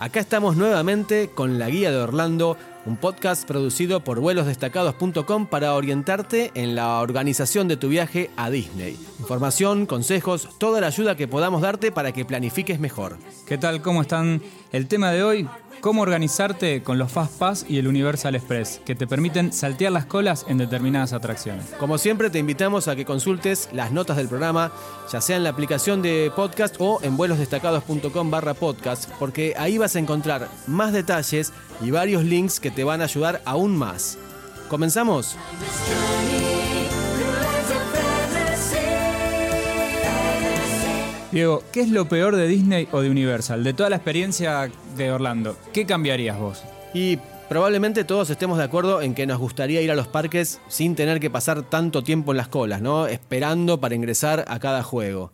Acá 0.00 0.18
estamos 0.20 0.56
nuevamente 0.56 1.28
con 1.28 1.58
la 1.58 1.68
Guía 1.68 1.90
de 1.90 1.98
Orlando, 1.98 2.56
un 2.86 2.96
podcast 2.96 3.46
producido 3.46 4.02
por 4.02 4.20
vuelosdestacados.com 4.20 5.46
para 5.46 5.74
orientarte 5.74 6.50
en 6.54 6.74
la 6.74 7.00
organización 7.00 7.68
de 7.68 7.76
tu 7.76 7.88
viaje 7.88 8.30
a 8.36 8.50
Disney. 8.50 8.96
Información, 9.18 9.86
consejos, 9.86 10.48
toda 10.58 10.80
la 10.80 10.86
ayuda 10.88 11.16
que 11.16 11.28
podamos 11.28 11.62
darte 11.62 11.92
para 11.92 12.12
que 12.12 12.24
planifiques 12.24 12.80
mejor. 12.80 13.18
¿Qué 13.46 13.58
tal? 13.58 13.82
¿Cómo 13.82 14.02
están? 14.02 14.42
El 14.72 14.86
tema 14.86 15.10
de 15.10 15.22
hoy, 15.22 15.48
cómo 15.80 16.02
organizarte 16.02 16.82
con 16.82 16.98
los 16.98 17.10
Fast 17.10 17.38
Pass 17.38 17.66
y 17.68 17.78
el 17.78 17.88
Universal 17.88 18.34
Express, 18.34 18.80
que 18.84 18.94
te 18.94 19.06
permiten 19.06 19.52
saltear 19.52 19.92
las 19.92 20.06
colas 20.06 20.44
en 20.48 20.58
determinadas 20.58 21.12
atracciones. 21.12 21.66
Como 21.78 21.98
siempre, 21.98 22.30
te 22.30 22.38
invitamos 22.38 22.88
a 22.88 22.96
que 22.96 23.04
consultes 23.04 23.68
las 23.72 23.90
notas 23.90 24.16
del 24.16 24.28
programa, 24.28 24.72
ya 25.10 25.20
sea 25.20 25.36
en 25.36 25.44
la 25.44 25.50
aplicación 25.50 26.02
de 26.02 26.30
podcast 26.34 26.76
o 26.78 27.00
en 27.02 27.16
vuelosdestacados.com 27.16 28.30
barra 28.30 28.54
podcast, 28.54 29.10
porque 29.18 29.54
ahí 29.58 29.78
vas 29.78 29.96
a 29.96 29.98
encontrar 29.98 30.48
más 30.66 30.92
detalles 30.92 31.52
y 31.80 31.90
varios 31.90 32.24
links 32.24 32.60
que 32.60 32.69
te 32.70 32.84
van 32.84 33.00
a 33.00 33.04
ayudar 33.04 33.42
aún 33.44 33.76
más. 33.76 34.18
¿Comenzamos? 34.68 35.36
Diego, 41.32 41.62
¿qué 41.70 41.80
es 41.82 41.88
lo 41.88 42.08
peor 42.08 42.34
de 42.34 42.48
Disney 42.48 42.88
o 42.90 43.02
de 43.02 43.10
Universal? 43.10 43.62
De 43.62 43.72
toda 43.72 43.88
la 43.88 43.96
experiencia 43.96 44.68
de 44.96 45.12
Orlando, 45.12 45.56
¿qué 45.72 45.86
cambiarías 45.86 46.36
vos? 46.38 46.64
Y 46.92 47.18
probablemente 47.48 48.02
todos 48.02 48.30
estemos 48.30 48.58
de 48.58 48.64
acuerdo 48.64 49.00
en 49.00 49.14
que 49.14 49.28
nos 49.28 49.38
gustaría 49.38 49.80
ir 49.80 49.92
a 49.92 49.94
los 49.94 50.08
parques 50.08 50.60
sin 50.66 50.96
tener 50.96 51.20
que 51.20 51.30
pasar 51.30 51.62
tanto 51.62 52.02
tiempo 52.02 52.32
en 52.32 52.38
las 52.38 52.48
colas, 52.48 52.82
¿no? 52.82 53.06
Esperando 53.06 53.80
para 53.80 53.94
ingresar 53.94 54.44
a 54.48 54.58
cada 54.58 54.82
juego. 54.82 55.30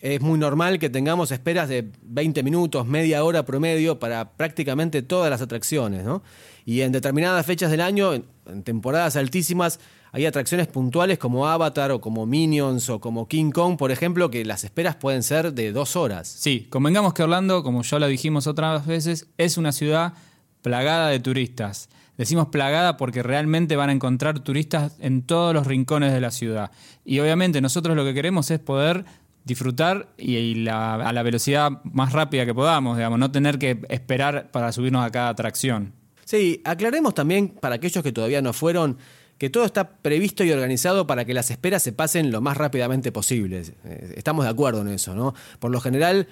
Es 0.00 0.20
muy 0.20 0.38
normal 0.38 0.78
que 0.78 0.90
tengamos 0.90 1.30
esperas 1.30 1.68
de 1.68 1.90
20 2.02 2.42
minutos, 2.42 2.86
media 2.86 3.24
hora 3.24 3.44
promedio 3.44 3.98
para 3.98 4.32
prácticamente 4.32 5.02
todas 5.02 5.30
las 5.30 5.40
atracciones, 5.40 6.04
¿no? 6.04 6.22
Y 6.64 6.82
en 6.82 6.92
determinadas 6.92 7.46
fechas 7.46 7.70
del 7.70 7.80
año, 7.80 8.12
en 8.12 8.62
temporadas 8.62 9.16
altísimas, 9.16 9.80
hay 10.12 10.26
atracciones 10.26 10.66
puntuales 10.66 11.18
como 11.18 11.46
Avatar 11.46 11.90
o 11.92 12.00
como 12.00 12.26
Minions 12.26 12.88
o 12.88 13.00
como 13.00 13.28
King 13.28 13.50
Kong, 13.50 13.76
por 13.76 13.90
ejemplo, 13.90 14.30
que 14.30 14.44
las 14.44 14.64
esperas 14.64 14.96
pueden 14.96 15.22
ser 15.22 15.52
de 15.52 15.72
dos 15.72 15.94
horas. 15.94 16.26
Sí, 16.26 16.66
convengamos 16.70 17.12
que 17.12 17.22
Orlando, 17.22 17.62
como 17.62 17.82
ya 17.82 17.98
lo 17.98 18.06
dijimos 18.06 18.46
otras 18.46 18.86
veces, 18.86 19.26
es 19.36 19.58
una 19.58 19.72
ciudad 19.72 20.14
plagada 20.62 21.08
de 21.08 21.20
turistas. 21.20 21.88
Decimos 22.16 22.48
plagada 22.48 22.96
porque 22.96 23.22
realmente 23.22 23.76
van 23.76 23.90
a 23.90 23.92
encontrar 23.92 24.40
turistas 24.40 24.96
en 25.00 25.22
todos 25.22 25.52
los 25.52 25.66
rincones 25.66 26.12
de 26.12 26.20
la 26.20 26.30
ciudad. 26.30 26.70
Y 27.04 27.20
obviamente 27.20 27.60
nosotros 27.60 27.94
lo 27.94 28.04
que 28.04 28.14
queremos 28.14 28.50
es 28.50 28.58
poder 28.58 29.04
disfrutar 29.46 30.08
y, 30.18 30.68
a 30.68 31.12
la 31.12 31.22
velocidad 31.22 31.70
más 31.84 32.12
rápida 32.12 32.44
que 32.44 32.52
podamos, 32.52 32.96
digamos, 32.96 33.18
no 33.18 33.30
tener 33.30 33.58
que 33.58 33.80
esperar 33.88 34.50
para 34.50 34.72
subirnos 34.72 35.06
a 35.06 35.10
cada 35.10 35.28
atracción. 35.30 35.92
Sí, 36.24 36.60
aclaremos 36.64 37.14
también 37.14 37.48
para 37.48 37.76
aquellos 37.76 38.02
que 38.02 38.12
todavía 38.12 38.42
no 38.42 38.52
fueron 38.52 38.98
que 39.38 39.50
todo 39.50 39.64
está 39.64 39.88
previsto 39.98 40.44
y 40.44 40.50
organizado 40.50 41.06
para 41.06 41.24
que 41.24 41.34
las 41.34 41.50
esperas 41.50 41.82
se 41.82 41.92
pasen 41.92 42.32
lo 42.32 42.40
más 42.40 42.56
rápidamente 42.56 43.12
posible. 43.12 43.62
Eh, 43.84 44.14
estamos 44.16 44.44
de 44.44 44.50
acuerdo 44.50 44.80
en 44.80 44.88
eso, 44.88 45.14
¿no? 45.14 45.34
Por 45.58 45.70
lo 45.70 45.80
general, 45.80 46.26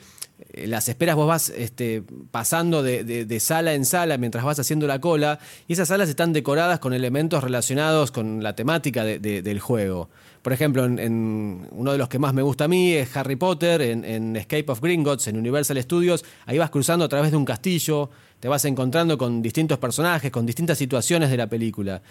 eh, 0.52 0.66
las 0.66 0.88
esperas 0.88 1.14
vos 1.14 1.28
vas 1.28 1.50
este, 1.50 2.02
pasando 2.30 2.82
de, 2.82 3.40
sala 3.40 3.74
en 3.74 3.84
sala 3.84 4.16
mientras 4.16 4.44
vas 4.44 4.58
haciendo 4.58 4.86
la 4.86 5.00
cola 5.00 5.38
y 5.68 5.74
esas 5.74 5.88
salas 5.88 6.08
están 6.08 6.32
decoradas 6.32 6.78
con 6.80 6.94
elementos 6.94 7.44
relacionados 7.44 8.10
con 8.10 8.42
la 8.42 8.56
temática 8.56 9.04
del 9.04 9.60
juego. 9.60 10.08
Por 10.44 10.52
ejemplo, 10.52 10.84
en, 10.84 11.66
uno 11.70 11.92
de 11.92 11.96
los 11.96 12.10
que 12.10 12.18
más 12.18 12.34
me 12.34 12.42
gusta 12.42 12.64
a 12.64 12.68
mí 12.68 12.92
es 12.92 13.16
Harry 13.16 13.34
Potter, 13.34 13.80
en, 13.80 14.36
Escape 14.36 14.66
of 14.68 14.78
Gringotts, 14.78 15.26
en 15.28 15.38
Universal 15.38 15.82
Studios, 15.82 16.22
ahí 16.44 16.58
vas 16.58 16.68
cruzando 16.68 17.06
a 17.06 17.08
través 17.08 17.30
de 17.30 17.38
un 17.38 17.46
castillo, 17.46 18.10
te 18.40 18.48
vas 18.48 18.62
encontrando 18.66 19.16
con 19.16 19.40
distintos 19.40 19.78
personajes, 19.78 20.30
con 20.30 20.44
distintas 20.44 20.76
situaciones 20.76 21.30
de 21.30 21.38
la 21.38 21.46
película. 21.46 22.02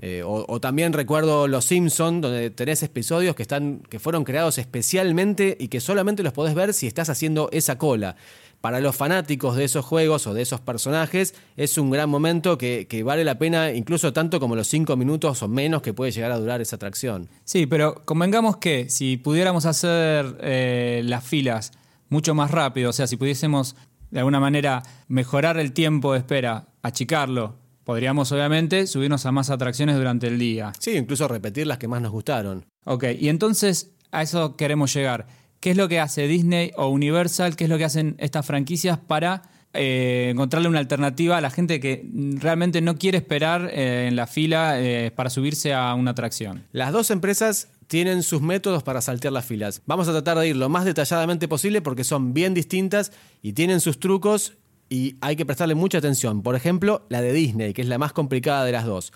Eh, 0.00 0.22
o, 0.24 0.58
también 0.60 0.94
recuerdo 0.94 1.46
Los 1.46 1.66
Simpson, 1.66 2.22
donde 2.22 2.48
tenés 2.48 2.82
episodios 2.82 3.36
que, 3.36 3.42
están, 3.42 3.80
que 3.90 3.98
fueron 3.98 4.24
creados 4.24 4.56
especialmente 4.56 5.54
y 5.60 5.68
que 5.68 5.80
solamente 5.80 6.22
los 6.22 6.32
podés 6.32 6.54
ver 6.54 6.72
si 6.72 6.86
estás 6.86 7.10
haciendo 7.10 7.50
esa 7.52 7.76
cola. 7.76 8.16
Para 8.64 8.80
los 8.80 8.96
fanáticos 8.96 9.56
de 9.56 9.64
esos 9.64 9.84
juegos 9.84 10.26
o 10.26 10.32
de 10.32 10.40
esos 10.40 10.58
personajes 10.58 11.34
es 11.54 11.76
un 11.76 11.90
gran 11.90 12.08
momento 12.08 12.56
que, 12.56 13.02
vale 13.04 13.22
la 13.22 13.38
pena 13.38 13.70
incluso 13.72 14.14
tanto 14.14 14.40
como 14.40 14.56
los 14.56 14.68
cinco 14.68 14.96
minutos 14.96 15.42
o 15.42 15.48
menos 15.48 15.82
que 15.82 15.92
puede 15.92 16.12
llegar 16.12 16.32
a 16.32 16.38
durar 16.38 16.62
esa 16.62 16.76
atracción. 16.76 17.28
Sí, 17.44 17.66
pero 17.66 17.96
convengamos 18.06 18.56
que 18.56 18.88
si 18.88 19.18
pudiéramos 19.18 19.66
hacer 19.66 20.38
eh, 20.40 21.02
las 21.04 21.22
filas 21.24 21.72
mucho 22.08 22.34
más 22.34 22.52
rápido, 22.52 22.88
o 22.88 22.92
sea, 22.94 23.06
si 23.06 23.18
pudiésemos 23.18 23.76
de 24.10 24.20
alguna 24.20 24.40
manera 24.40 24.82
mejorar 25.08 25.58
el 25.58 25.74
tiempo 25.74 26.14
de 26.14 26.20
espera, 26.20 26.68
achicarlo, 26.80 27.58
Podríamos, 27.84 28.32
obviamente, 28.32 28.86
subirnos 28.86 29.26
a 29.26 29.30
más 29.30 29.50
atracciones 29.50 29.96
durante 29.96 30.26
el 30.26 30.38
día. 30.38 30.72
Sí, 30.78 30.92
incluso 30.92 31.28
repetir 31.28 31.66
las 31.66 31.76
que 31.76 31.86
más 31.86 32.00
nos 32.00 32.12
gustaron. 32.12 32.64
Ok, 32.86 33.04
y 33.20 33.28
entonces 33.28 33.90
a 34.10 34.22
eso 34.22 34.56
queremos 34.56 34.94
llegar. 34.94 35.26
¿Qué 35.64 35.70
es 35.70 35.78
lo 35.78 35.88
que 35.88 35.98
hace 35.98 36.28
Disney 36.28 36.72
o 36.76 36.88
Universal? 36.88 37.56
¿Qué 37.56 37.64
es 37.64 37.70
lo 37.70 37.78
que 37.78 37.86
hacen 37.86 38.16
estas 38.18 38.44
franquicias 38.44 38.98
para 38.98 39.44
eh, 39.72 40.28
encontrarle 40.30 40.68
una 40.68 40.78
alternativa 40.78 41.38
a 41.38 41.40
la 41.40 41.48
gente 41.48 41.80
que 41.80 42.06
realmente 42.34 42.82
no 42.82 42.98
quiere 42.98 43.16
esperar 43.16 43.70
eh, 43.72 44.06
en 44.06 44.14
la 44.14 44.26
fila 44.26 44.78
eh, 44.78 45.10
para 45.10 45.30
subirse 45.30 45.72
a 45.72 45.94
una 45.94 46.10
atracción? 46.10 46.66
Las 46.72 46.92
dos 46.92 47.10
empresas 47.10 47.68
tienen 47.86 48.22
sus 48.22 48.42
métodos 48.42 48.82
para 48.82 49.00
saltear 49.00 49.32
las 49.32 49.46
filas. 49.46 49.80
Vamos 49.86 50.06
a 50.06 50.12
tratar 50.12 50.36
de 50.36 50.48
ir 50.48 50.56
lo 50.56 50.68
más 50.68 50.84
detalladamente 50.84 51.48
posible 51.48 51.80
porque 51.80 52.04
son 52.04 52.34
bien 52.34 52.52
distintas 52.52 53.10
y 53.40 53.54
tienen 53.54 53.80
sus 53.80 53.98
trucos 53.98 54.58
y 54.90 55.16
hay 55.22 55.34
que 55.34 55.46
prestarle 55.46 55.74
mucha 55.74 55.96
atención. 55.96 56.42
Por 56.42 56.56
ejemplo, 56.56 57.06
la 57.08 57.22
de 57.22 57.32
Disney, 57.32 57.72
que 57.72 57.80
es 57.80 57.88
la 57.88 57.96
más 57.96 58.12
complicada 58.12 58.66
de 58.66 58.72
las 58.72 58.84
dos. 58.84 59.14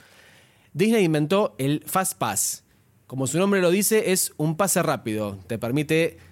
Disney 0.73 1.05
inventó 1.05 1.55
el 1.59 1.83
Fast 1.85 2.17
Pass. 2.17 2.65
Como 3.07 3.27
su 3.27 3.39
nombre 3.39 3.61
lo 3.61 3.71
dice, 3.71 4.13
es 4.13 4.33
un 4.39 4.57
pase 4.57 4.83
rápido. 4.83 5.39
Te 5.47 5.59
permite 5.59 6.28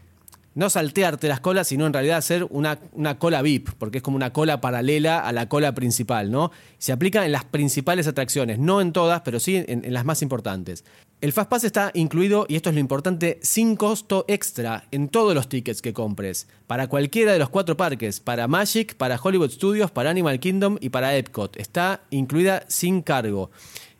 no 0.56 0.70
saltearte 0.70 1.28
las 1.28 1.40
colas, 1.40 1.68
sino 1.68 1.86
en 1.86 1.92
realidad 1.92 2.16
hacer 2.16 2.46
una, 2.48 2.80
una, 2.92 3.18
cola 3.18 3.42
VIP, 3.42 3.68
porque 3.78 3.98
es 3.98 4.02
como 4.02 4.16
una 4.16 4.32
cola 4.32 4.60
paralela 4.62 5.20
a 5.20 5.30
la 5.32 5.50
cola 5.50 5.74
principal, 5.74 6.30
¿no? 6.30 6.50
Se 6.78 6.92
aplica 6.92 7.26
en 7.26 7.32
las 7.32 7.44
principales 7.44 8.06
atracciones, 8.06 8.58
no 8.58 8.80
en 8.80 8.92
todas, 8.92 9.20
pero 9.20 9.38
sí 9.38 9.56
en, 9.56 9.84
en 9.84 9.92
las 9.92 10.06
más 10.06 10.22
importantes. 10.22 10.82
El 11.20 11.34
Fastpass 11.34 11.64
está 11.64 11.90
incluido, 11.92 12.46
y 12.48 12.56
esto 12.56 12.70
es 12.70 12.74
lo 12.74 12.80
importante, 12.80 13.38
sin 13.42 13.76
costo 13.76 14.24
extra 14.28 14.88
en 14.92 15.08
todos 15.08 15.34
los 15.34 15.48
tickets 15.50 15.82
que 15.82 15.92
compres, 15.92 16.48
para 16.66 16.88
cualquiera 16.88 17.34
de 17.34 17.38
los 17.38 17.50
cuatro 17.50 17.76
parques, 17.76 18.20
para 18.20 18.48
Magic, 18.48 18.96
para 18.96 19.20
Hollywood 19.22 19.50
Studios, 19.50 19.90
para 19.90 20.08
Animal 20.08 20.40
Kingdom 20.40 20.78
y 20.80 20.88
para 20.88 21.14
Epcot. 21.14 21.54
Está 21.58 22.00
incluida 22.08 22.64
sin 22.68 23.02
cargo. 23.02 23.50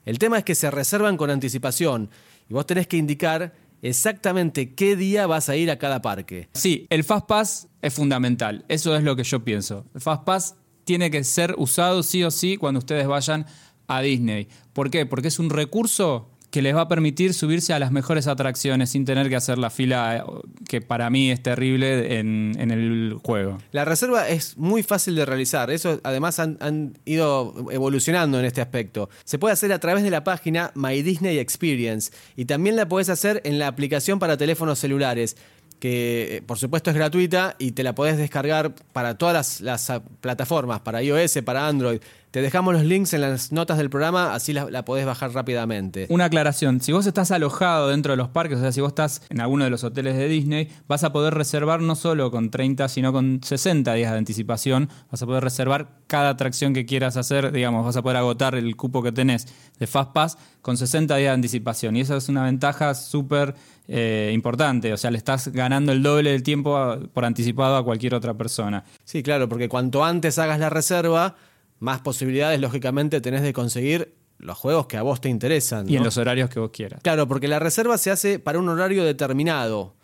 El 0.06 0.18
tema 0.18 0.38
es 0.38 0.44
que 0.44 0.54
se 0.54 0.70
reservan 0.70 1.18
con 1.18 1.28
anticipación 1.28 2.08
y 2.48 2.54
vos 2.54 2.64
tenés 2.64 2.86
que 2.86 2.96
indicar 2.96 3.52
exactamente 3.82 4.74
qué 4.74 4.96
día 4.96 5.26
vas 5.26 5.48
a 5.48 5.56
ir 5.56 5.70
a 5.70 5.78
cada 5.78 6.02
parque. 6.02 6.48
Sí, 6.52 6.86
el 6.90 7.04
Fast 7.04 7.26
Pass 7.26 7.68
es 7.82 7.94
fundamental, 7.94 8.64
eso 8.68 8.96
es 8.96 9.02
lo 9.02 9.16
que 9.16 9.24
yo 9.24 9.44
pienso. 9.44 9.84
El 9.94 10.00
Fast 10.00 10.24
Pass 10.24 10.56
tiene 10.84 11.10
que 11.10 11.24
ser 11.24 11.54
usado 11.58 12.02
sí 12.02 12.22
o 12.22 12.30
sí 12.30 12.56
cuando 12.56 12.78
ustedes 12.78 13.06
vayan 13.06 13.46
a 13.88 14.00
Disney. 14.00 14.48
¿Por 14.72 14.90
qué? 14.90 15.06
Porque 15.06 15.28
es 15.28 15.38
un 15.38 15.50
recurso 15.50 16.30
que 16.50 16.62
les 16.62 16.74
va 16.74 16.82
a 16.82 16.88
permitir 16.88 17.34
subirse 17.34 17.72
a 17.72 17.78
las 17.78 17.92
mejores 17.92 18.26
atracciones 18.26 18.90
sin 18.90 19.04
tener 19.04 19.28
que 19.28 19.36
hacer 19.36 19.58
la 19.58 19.70
fila 19.70 20.16
eh, 20.16 20.22
que 20.68 20.80
para 20.80 21.10
mí 21.10 21.30
es 21.30 21.42
terrible 21.42 22.18
en, 22.18 22.56
el 22.58 23.18
juego. 23.22 23.58
La 23.72 23.84
reserva 23.84 24.28
es 24.28 24.56
muy 24.56 24.82
fácil 24.82 25.14
de 25.16 25.26
realizar, 25.26 25.70
eso 25.70 26.00
además 26.02 26.38
han, 26.38 26.56
han, 26.60 26.98
ido 27.04 27.54
evolucionando 27.70 28.38
en 28.38 28.44
este 28.44 28.60
aspecto. 28.60 29.08
Se 29.24 29.38
puede 29.38 29.52
hacer 29.52 29.72
a 29.72 29.78
través 29.78 30.02
de 30.02 30.10
la 30.10 30.24
página 30.24 30.72
My 30.74 31.02
Disney 31.02 31.38
Experience 31.38 32.12
y 32.36 32.44
también 32.44 32.76
la 32.76 32.88
puedes 32.88 33.08
hacer 33.08 33.40
en 33.44 33.58
la 33.58 33.66
aplicación 33.66 34.18
para 34.18 34.36
teléfonos 34.36 34.78
celulares 34.78 35.36
que 35.78 36.36
eh, 36.36 36.42
por 36.42 36.58
supuesto 36.58 36.90
es 36.90 36.96
gratuita 36.96 37.56
y 37.58 37.72
te 37.72 37.82
la 37.82 37.94
podés 37.94 38.16
descargar 38.16 38.74
para 38.92 39.18
todas 39.18 39.60
las, 39.60 39.90
ah, 39.90 40.02
plataformas, 40.20 40.80
para 40.80 41.02
iOS, 41.02 41.38
para 41.44 41.66
Android. 41.68 42.00
Te 42.36 42.42
dejamos 42.42 42.74
los 42.74 42.84
links 42.84 43.14
en 43.14 43.22
las 43.22 43.50
notas 43.50 43.78
del 43.78 43.88
programa, 43.88 44.34
así 44.34 44.52
la, 44.52 44.84
podés 44.84 45.06
bajar 45.06 45.32
rápidamente. 45.32 46.06
Una 46.10 46.26
aclaración, 46.26 46.82
si 46.82 46.92
vos 46.92 47.06
estás 47.06 47.30
alojado 47.30 47.88
dentro 47.88 48.12
de 48.12 48.18
los 48.18 48.28
parques, 48.28 48.58
o 48.58 48.60
sea, 48.60 48.72
si 48.72 48.82
vos 48.82 48.88
estás 48.88 49.22
en 49.30 49.40
alguno 49.40 49.64
de 49.64 49.70
los 49.70 49.84
hoteles 49.84 50.18
de 50.18 50.28
Disney, 50.28 50.68
vas 50.86 51.02
a 51.02 51.14
poder 51.14 51.32
reservar 51.32 51.80
no 51.80 51.94
solo 51.94 52.30
con 52.30 52.50
30, 52.50 52.90
sino 52.90 53.10
con 53.10 53.40
60 53.42 53.94
días 53.94 54.12
de 54.12 54.18
anticipación, 54.18 54.90
vas 55.10 55.22
a 55.22 55.24
poder 55.24 55.44
reservar 55.44 55.88
cada 56.08 56.28
atracción 56.28 56.74
que 56.74 56.84
quieras 56.84 57.16
hacer, 57.16 57.52
digamos, 57.52 57.86
vas 57.86 57.96
a 57.96 58.02
poder 58.02 58.18
agotar 58.18 58.54
el 58.54 58.76
cupo 58.76 59.02
que 59.02 59.12
tenés 59.12 59.46
de 59.78 59.86
Fastpass 59.86 60.36
con 60.60 60.76
60 60.76 61.16
días 61.16 61.30
de 61.30 61.34
anticipación. 61.36 61.96
Y 61.96 62.02
eso 62.02 62.18
es 62.18 62.28
una 62.28 62.44
ventaja 62.44 62.92
súper 62.92 63.54
eh, 63.88 64.30
importante, 64.34 64.92
o 64.92 64.98
sea, 64.98 65.10
le 65.10 65.16
estás 65.16 65.48
ganando 65.48 65.90
el 65.90 66.02
doble 66.02 66.32
del 66.32 66.42
tiempo 66.42 66.98
por 67.14 67.24
anticipado 67.24 67.78
a 67.78 67.82
cualquier 67.82 68.14
otra 68.14 68.34
persona. 68.34 68.84
Sí, 69.04 69.22
claro, 69.22 69.48
porque 69.48 69.70
cuanto 69.70 70.04
antes 70.04 70.38
hagas 70.38 70.60
la 70.60 70.68
reserva, 70.68 71.34
más 71.78 72.00
posibilidades, 72.00 72.60
lógicamente, 72.60 73.20
tenés 73.20 73.42
de 73.42 73.52
conseguir 73.52 74.14
los 74.38 74.56
juegos 74.58 74.86
que 74.86 74.96
a 74.96 75.02
vos 75.02 75.20
te 75.20 75.28
interesan. 75.28 75.88
Y 75.88 75.96
en 75.96 76.04
los 76.04 76.16
horarios 76.16 76.50
que 76.50 76.60
vos 76.60 76.70
quieras. 76.70 77.00
Claro, 77.02 77.26
porque 77.26 77.48
la 77.48 77.58
reserva 77.58 77.98
se 77.98 78.10
hace 78.10 78.38
para 78.38 78.58
un 78.58 78.68
horario 78.68 79.04
determinado, 79.04 79.94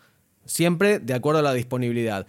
siempre 0.45 0.99
de 0.99 1.13
acuerdo 1.13 1.39
a 1.39 1.43
la 1.43 1.53
disponibilidad. 1.53 2.25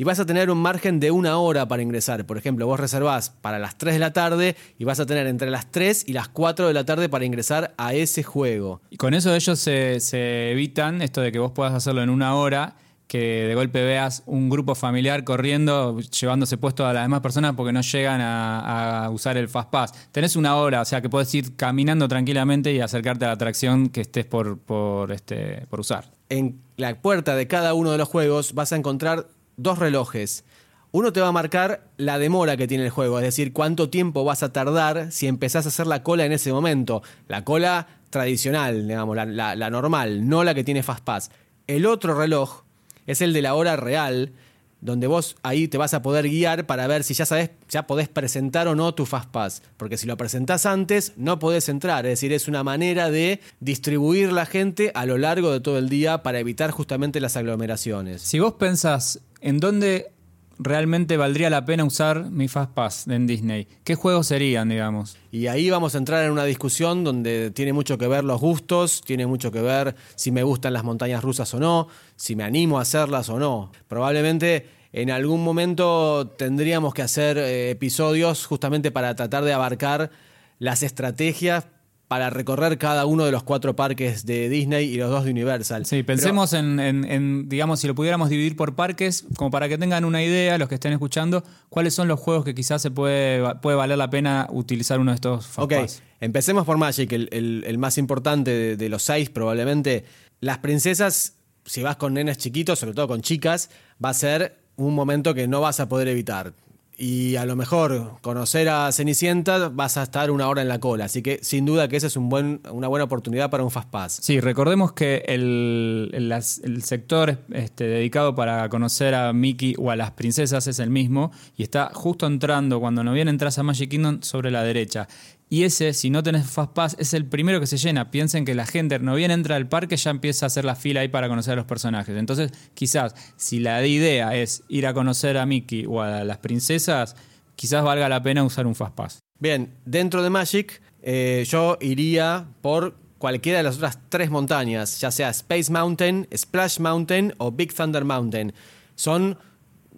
y 0.00 0.04
vas 0.04 0.20
a 0.20 0.26
tener 0.26 0.48
un 0.48 0.58
margen 0.58 1.00
de 1.00 1.10
una 1.10 1.38
hora 1.38 1.66
para 1.66 1.82
ingresar. 1.82 2.24
Por 2.24 2.38
ejemplo, 2.38 2.66
vos 2.66 2.78
reservás 2.78 3.30
para 3.30 3.58
las 3.58 3.76
3 3.78 3.94
de 3.94 3.98
la 3.98 4.12
tarde 4.12 4.54
y 4.78 4.84
vas 4.84 5.00
a 5.00 5.06
tener 5.06 5.26
entre 5.26 5.50
las 5.50 5.72
3 5.72 6.04
y 6.06 6.12
las 6.12 6.28
4 6.28 6.68
de 6.68 6.72
la 6.72 6.84
tarde 6.84 7.08
para 7.08 7.24
ingresar 7.24 7.74
a 7.76 7.94
ese 7.94 8.22
juego. 8.22 8.80
Y 8.90 8.96
con 8.96 9.12
eso 9.12 9.34
ellos 9.34 9.58
se, 9.58 9.98
se 9.98 10.52
evitan 10.52 11.02
esto 11.02 11.20
de 11.20 11.32
que 11.32 11.40
vos 11.40 11.50
puedas 11.50 11.74
hacerlo 11.74 12.00
en 12.00 12.10
una 12.10 12.36
hora 12.36 12.76
que 13.08 13.46
de 13.46 13.54
golpe 13.54 13.82
veas 13.82 14.22
un 14.26 14.50
grupo 14.50 14.74
familiar 14.74 15.24
corriendo, 15.24 15.98
llevándose 15.98 16.58
puesto 16.58 16.86
a 16.86 16.92
las 16.92 17.04
demás 17.04 17.22
personas 17.22 17.54
porque 17.56 17.72
no 17.72 17.80
llegan 17.80 18.20
a, 18.20 19.08
usar 19.10 19.38
el 19.38 19.48
Fast 19.48 19.70
Pass. 19.70 19.92
Tenés 20.12 20.36
una 20.36 20.56
hora, 20.56 20.82
o 20.82 20.84
sea 20.84 21.00
que 21.00 21.08
puedes 21.08 21.34
ir 21.34 21.56
caminando 21.56 22.06
tranquilamente 22.06 22.70
y 22.72 22.80
acercarte 22.80 23.24
a 23.24 23.28
la 23.28 23.34
atracción 23.34 23.88
que 23.88 24.02
estés 24.02 24.26
por, 24.26 24.58
por, 24.58 25.10
este, 25.10 25.66
por 25.70 25.80
usar. 25.80 26.12
En 26.28 26.60
la 26.76 27.00
puerta 27.00 27.34
de 27.34 27.46
cada 27.46 27.72
uno 27.72 27.90
de 27.90 27.98
los 27.98 28.08
juegos 28.08 28.52
vas 28.52 28.72
a 28.72 28.76
encontrar 28.76 29.28
dos 29.56 29.78
relojes. 29.78 30.44
Uno 30.90 31.10
te 31.10 31.22
va 31.22 31.28
a 31.28 31.32
marcar 31.32 31.88
la 31.96 32.18
demora 32.18 32.58
que 32.58 32.68
tiene 32.68 32.84
el 32.84 32.90
juego, 32.90 33.18
es 33.18 33.24
decir, 33.24 33.54
cuánto 33.54 33.88
tiempo 33.88 34.24
vas 34.24 34.42
a 34.42 34.52
tardar 34.52 35.12
si 35.12 35.26
empezás 35.28 35.64
a 35.64 35.70
hacer 35.70 35.86
la 35.86 36.02
cola 36.02 36.26
en 36.26 36.32
ese 36.32 36.52
momento. 36.52 37.02
La 37.26 37.42
cola 37.42 37.86
tradicional, 38.10 38.86
digamos, 38.86 39.16
la- 39.16 39.56
la 39.56 39.70
normal, 39.70 40.28
no 40.28 40.44
la 40.44 40.54
que 40.54 40.64
tiene 40.64 40.82
Fast 40.82 41.04
Pass. 41.04 41.30
El 41.66 41.86
otro 41.86 42.14
reloj 42.14 42.67
es 43.08 43.22
el 43.22 43.32
de 43.32 43.42
la 43.42 43.54
hora 43.54 43.74
real, 43.74 44.32
donde 44.80 45.08
vos 45.08 45.36
ahí 45.42 45.66
te 45.66 45.78
vas 45.78 45.94
a 45.94 46.02
poder 46.02 46.28
guiar 46.28 46.66
para 46.66 46.86
ver 46.86 47.02
si 47.02 47.14
ya 47.14 47.26
sabes, 47.26 47.50
ya 47.68 47.86
podés 47.86 48.08
presentar 48.08 48.68
o 48.68 48.76
no 48.76 48.94
tu 48.94 49.06
Fast 49.06 49.30
Pass. 49.30 49.62
Porque 49.76 49.96
si 49.96 50.06
lo 50.06 50.16
presentás 50.16 50.66
antes, 50.66 51.14
no 51.16 51.38
podés 51.38 51.68
entrar. 51.68 52.06
Es 52.06 52.12
decir, 52.12 52.32
es 52.32 52.46
una 52.46 52.62
manera 52.62 53.10
de 53.10 53.40
distribuir 53.60 54.30
la 54.30 54.46
gente 54.46 54.92
a 54.94 55.06
lo 55.06 55.18
largo 55.18 55.50
de 55.50 55.60
todo 55.60 55.78
el 55.78 55.88
día 55.88 56.22
para 56.22 56.38
evitar 56.38 56.70
justamente 56.70 57.18
las 57.18 57.36
aglomeraciones. 57.36 58.22
Si 58.22 58.38
vos 58.38 58.52
pensás 58.54 59.20
en 59.40 59.58
dónde 59.58 60.12
realmente 60.58 61.16
valdría 61.16 61.50
la 61.50 61.64
pena 61.64 61.84
usar 61.84 62.30
mi 62.30 62.48
Fast 62.48 62.72
Pass 62.72 63.08
en 63.08 63.26
Disney, 63.26 63.68
¿qué 63.84 63.94
juegos 63.94 64.26
serían, 64.26 64.68
digamos? 64.68 65.16
Y 65.30 65.46
ahí 65.46 65.70
vamos 65.70 65.94
a 65.94 65.98
entrar 65.98 66.24
en 66.24 66.32
una 66.32 66.44
discusión 66.44 67.04
donde 67.04 67.50
tiene 67.50 67.72
mucho 67.72 67.98
que 67.98 68.08
ver 68.08 68.24
los 68.24 68.40
gustos, 68.40 69.00
tiene 69.02 69.26
mucho 69.26 69.52
que 69.52 69.60
ver 69.60 69.94
si 70.16 70.30
me 70.32 70.42
gustan 70.42 70.72
las 70.72 70.84
montañas 70.84 71.22
rusas 71.22 71.52
o 71.54 71.60
no, 71.60 71.88
si 72.16 72.36
me 72.36 72.44
animo 72.44 72.78
a 72.78 72.82
hacerlas 72.82 73.28
o 73.28 73.38
no. 73.38 73.72
Probablemente 73.86 74.68
en 74.92 75.10
algún 75.10 75.44
momento 75.44 76.28
tendríamos 76.36 76.94
que 76.94 77.02
hacer 77.02 77.38
eh, 77.38 77.70
episodios 77.70 78.46
justamente 78.46 78.90
para 78.90 79.14
tratar 79.14 79.44
de 79.44 79.52
abarcar 79.52 80.10
las 80.58 80.82
estrategias 80.82 81.66
para 82.08 82.30
recorrer 82.30 82.78
cada 82.78 83.04
uno 83.04 83.26
de 83.26 83.32
los 83.32 83.42
cuatro 83.42 83.76
parques 83.76 84.24
de 84.24 84.48
Disney 84.48 84.86
y 84.86 84.96
los 84.96 85.10
dos 85.10 85.24
de 85.24 85.30
Universal. 85.30 85.84
Sí, 85.84 86.02
pensemos 86.02 86.54
en, 86.54 86.80
en- 86.80 87.04
en, 87.04 87.48
digamos, 87.50 87.80
si 87.80 87.86
lo 87.86 87.94
pudiéramos 87.94 88.30
dividir 88.30 88.56
por 88.56 88.74
parques, 88.74 89.26
como 89.36 89.50
para 89.50 89.68
que 89.68 89.76
tengan 89.76 90.06
una 90.06 90.22
idea, 90.22 90.56
los 90.56 90.70
que 90.70 90.76
estén 90.76 90.92
escuchando, 90.94 91.44
cuáles 91.68 91.92
son 91.92 92.08
los 92.08 92.18
juegos 92.18 92.46
que 92.46 92.54
quizás 92.54 92.80
se 92.80 92.90
puede, 92.90 93.54
puede 93.56 93.76
valer 93.76 93.98
la 93.98 94.08
pena 94.08 94.48
utilizar 94.50 94.98
uno 95.00 95.10
de 95.10 95.16
estos 95.16 95.46
Fast 95.46 95.58
Ok, 95.70 95.74
empecemos 96.20 96.64
por 96.64 96.78
Magic, 96.78 97.12
el, 97.12 97.28
el- 97.30 97.64
el 97.66 97.76
más 97.76 97.98
importante 97.98 98.50
de, 98.52 98.76
de 98.78 98.88
los 98.88 99.02
seis 99.02 99.28
probablemente. 99.28 100.04
Las 100.40 100.58
princesas, 100.58 101.34
si 101.66 101.82
vas 101.82 101.96
con 101.96 102.14
nenes 102.14 102.38
chiquitos, 102.38 102.78
sobre 102.78 102.94
todo 102.94 103.06
con 103.06 103.20
chicas, 103.20 103.68
va 104.02 104.08
a 104.10 104.14
ser 104.14 104.56
un 104.76 104.94
momento 104.94 105.34
que 105.34 105.46
no 105.46 105.60
vas 105.60 105.78
a 105.80 105.88
poder 105.90 106.08
evitar. 106.08 106.54
Y 107.00 107.36
a 107.36 107.46
lo 107.46 107.54
mejor 107.54 108.16
conocer 108.22 108.68
a 108.68 108.90
Cenicienta 108.90 109.68
vas 109.68 109.96
a 109.96 110.02
estar 110.02 110.32
una 110.32 110.48
hora 110.48 110.62
en 110.62 110.68
la 110.68 110.80
cola. 110.80 111.04
Así 111.04 111.22
que 111.22 111.38
sin 111.42 111.64
duda 111.64 111.86
que 111.86 111.96
esa 111.96 112.08
es 112.08 112.16
un 112.16 112.28
buen, 112.28 112.60
una 112.72 112.88
buena 112.88 113.04
oportunidad 113.04 113.50
para 113.50 113.62
un 113.62 113.70
Fast 113.70 113.88
Pass. 113.88 114.18
Sí, 114.20 114.40
recordemos 114.40 114.92
que 114.94 115.22
el, 115.28 116.10
el- 116.12 116.82
sector 116.82 117.38
este, 117.52 117.84
dedicado 117.84 118.34
para 118.34 118.68
conocer 118.68 119.14
a 119.14 119.32
Mickey 119.32 119.76
o 119.78 119.92
a 119.92 119.96
las 119.96 120.10
princesas 120.10 120.66
es 120.66 120.80
el 120.80 120.90
mismo 120.90 121.30
y 121.56 121.62
está 121.62 121.92
justo 121.94 122.26
entrando, 122.26 122.80
cuando 122.80 123.04
no 123.04 123.12
bien 123.12 123.28
entras 123.28 123.58
a 123.58 123.62
Magic 123.62 123.90
Kingdom, 123.90 124.22
sobre 124.22 124.50
la 124.50 124.64
derecha. 124.64 125.06
Y 125.50 125.64
ese, 125.64 125.94
si 125.94 126.10
no 126.10 126.22
tenés 126.22 126.46
Fast 126.46 126.72
Pass, 126.72 126.96
es 126.98 127.14
el 127.14 127.24
primero 127.24 127.58
que 127.58 127.66
se 127.66 127.78
llena. 127.78 128.10
Piensen 128.10 128.44
que 128.44 128.54
la 128.54 128.66
gente 128.66 128.98
no 128.98 129.14
bien 129.14 129.30
entra 129.30 129.56
al 129.56 129.68
parque, 129.68 129.96
ya 129.96 130.10
empieza 130.10 130.46
a 130.46 130.48
hacer 130.48 130.64
la 130.64 130.74
fila 130.74 131.00
ahí 131.00 131.08
para 131.08 131.28
conocer 131.28 131.54
a 131.54 131.56
los 131.56 131.64
personajes. 131.64 132.16
Entonces, 132.16 132.52
quizás, 132.74 133.14
si 133.36 133.58
la 133.58 133.84
idea 133.86 134.34
es 134.36 134.62
ir 134.68 134.86
a 134.86 134.92
conocer 134.92 135.38
a 135.38 135.46
Mickey 135.46 135.86
o 135.86 136.02
a 136.02 136.24
las 136.24 136.38
princesas, 136.38 137.16
quizás 137.56 137.82
valga 137.82 138.08
la 138.08 138.22
pena 138.22 138.44
usar 138.44 138.66
un 138.66 138.74
Fast 138.74 138.94
Pass. 138.94 139.18
Bien, 139.38 139.74
dentro 139.86 140.22
de 140.22 140.30
Magic, 140.30 140.82
eh, 141.02 141.44
yo 141.48 141.78
iría 141.80 142.48
por 142.60 142.96
cualquiera 143.18 143.58
de 143.58 143.64
las 143.64 143.76
otras 143.76 143.98
tres 144.08 144.30
montañas, 144.30 145.00
ya 145.00 145.10
sea 145.10 145.30
Space 145.30 145.72
Mountain, 145.72 146.28
Splash 146.36 146.78
Mountain 146.78 147.34
o 147.38 147.52
Big 147.52 147.74
Thunder 147.74 148.04
Mountain. 148.04 148.52
Son 148.96 149.38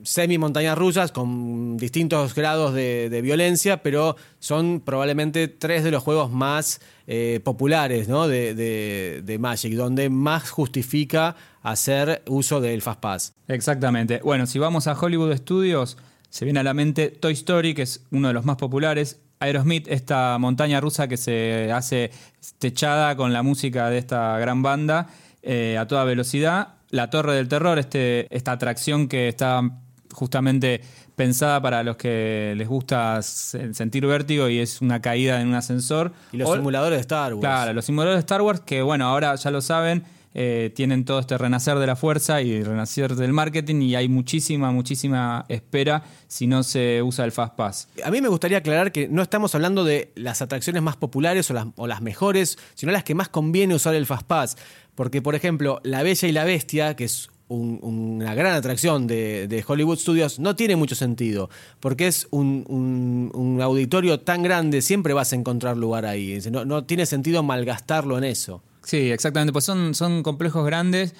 semi-montañas 0.02 0.76
rusas 0.76 1.12
con 1.12 1.76
distintos 1.76 2.34
grados 2.34 2.74
de, 2.74 3.20
violencia, 3.22 3.82
pero 3.82 4.16
son 4.38 4.80
probablemente 4.80 5.48
tres 5.48 5.84
de 5.84 5.90
los 5.90 6.02
juegos 6.02 6.30
más 6.30 6.80
eh, 7.06 7.40
populares 7.44 8.08
de, 8.08 9.36
Magic, 9.40 9.74
donde 9.74 10.10
más 10.10 10.50
justifica 10.50 11.36
hacer 11.62 12.22
uso 12.26 12.60
del 12.60 12.82
Fast 12.82 13.00
Pass. 13.00 13.34
Exactamente. 13.48 14.20
Bueno, 14.22 14.46
si 14.46 14.58
vamos 14.58 14.86
a 14.86 14.92
Hollywood 14.92 15.36
Studios, 15.36 15.96
se 16.28 16.44
viene 16.44 16.60
a 16.60 16.62
la 16.62 16.74
mente 16.74 17.08
Toy 17.08 17.32
Story, 17.32 17.74
que 17.74 17.82
es 17.82 18.04
uno 18.10 18.28
de 18.28 18.34
los 18.34 18.44
más 18.44 18.56
populares. 18.56 19.20
Aerosmith, 19.40 19.88
esta 19.88 20.36
montaña 20.38 20.80
rusa 20.80 21.08
que 21.08 21.16
se 21.16 21.72
hace 21.72 22.10
techada 22.58 23.16
con 23.16 23.32
la 23.32 23.42
música 23.42 23.88
de 23.88 23.98
esta 23.98 24.38
gran 24.38 24.62
banda 24.62 25.08
eh, 25.42 25.78
a 25.78 25.86
toda 25.86 26.04
velocidad. 26.04 26.74
La 26.90 27.08
Torre 27.08 27.34
del 27.34 27.48
Terror, 27.48 27.78
este, 27.78 28.26
esta 28.34 28.52
atracción 28.52 29.08
que 29.08 29.28
está 29.28 29.62
justamente 30.12 30.80
pensada 31.16 31.60
para 31.60 31.82
los 31.82 31.96
que 31.96 32.54
les 32.56 32.68
gusta 32.68 33.20
se- 33.22 33.74
sentir 33.74 34.06
vértigo 34.06 34.48
y 34.48 34.58
es 34.58 34.80
una 34.80 35.00
caída 35.00 35.40
en 35.40 35.48
un 35.48 35.54
ascensor. 35.54 36.12
Y 36.32 36.36
los 36.38 36.48
O- 36.48 36.54
simuladores 36.54 36.96
de 36.96 37.00
Star 37.02 37.34
Wars. 37.34 37.40
Claro, 37.40 37.72
los 37.72 37.84
simuladores 37.84 38.16
de 38.16 38.20
Star 38.20 38.42
Wars, 38.42 38.60
que 38.60 38.82
bueno, 38.82 39.06
ahora 39.06 39.34
ya 39.34 39.50
lo 39.50 39.60
saben, 39.60 40.04
eh, 40.32 40.70
tienen 40.76 41.04
todo 41.04 41.18
este 41.18 41.36
renacer 41.36 41.76
de 41.80 41.88
la 41.88 41.96
fuerza 41.96 42.40
y 42.40 42.62
renacer 42.62 43.16
del 43.16 43.32
marketing 43.32 43.82
y 43.82 43.96
hay 43.96 44.08
muchísima, 44.08 44.70
muchísima 44.70 45.44
espera 45.48 46.04
si 46.28 46.46
no 46.46 46.62
se 46.62 47.02
usa 47.02 47.24
el 47.24 47.32
Fast 47.32 47.54
Pass. 47.56 47.88
A 48.04 48.12
mí 48.12 48.20
me 48.20 48.28
gustaría 48.28 48.58
aclarar 48.58 48.92
que 48.92 49.08
no 49.08 49.22
estamos 49.22 49.56
hablando 49.56 49.82
de 49.82 50.12
las 50.14 50.40
atracciones 50.40 50.82
más 50.82 50.96
populares 50.96 51.50
o 51.50 51.54
las, 51.54 51.66
o 51.74 51.88
las 51.88 52.00
mejores, 52.00 52.58
sino 52.74 52.92
las 52.92 53.02
que 53.02 53.16
más 53.16 53.28
conviene 53.28 53.74
usar 53.74 53.94
el 53.96 54.06
Fast 54.06 54.26
Pass. 54.26 54.56
Porque, 54.94 55.20
por 55.20 55.34
ejemplo, 55.34 55.80
La 55.82 56.02
Bella 56.04 56.28
y 56.28 56.32
la 56.32 56.44
Bestia, 56.44 56.94
que 56.94 57.04
es 57.04 57.28
un- 57.50 57.78
una 57.82 58.34
gran 58.34 58.54
atracción 58.54 59.06
de, 59.06 59.46
de 59.48 59.62
Hollywood 59.66 59.98
Studios, 59.98 60.38
no 60.38 60.56
tiene 60.56 60.76
mucho 60.76 60.94
sentido. 60.94 61.50
Porque 61.80 62.06
es 62.06 62.26
un, 62.30 62.64
un- 62.68 63.30
un 63.34 63.60
auditorio 63.60 64.20
tan 64.20 64.42
grande, 64.42 64.80
siempre 64.80 65.12
vas 65.12 65.32
a 65.32 65.36
encontrar 65.36 65.76
lugar 65.76 66.06
ahí. 66.06 66.38
No, 66.50 66.64
no 66.64 66.84
tiene 66.84 67.04
sentido 67.06 67.42
malgastarlo 67.42 68.16
en 68.16 68.24
eso. 68.24 68.62
Sí, 68.82 69.10
exactamente, 69.10 69.52
pues 69.52 69.64
son, 69.66 69.94
son 69.94 70.22
complejos 70.22 70.64
grandes 70.64 71.14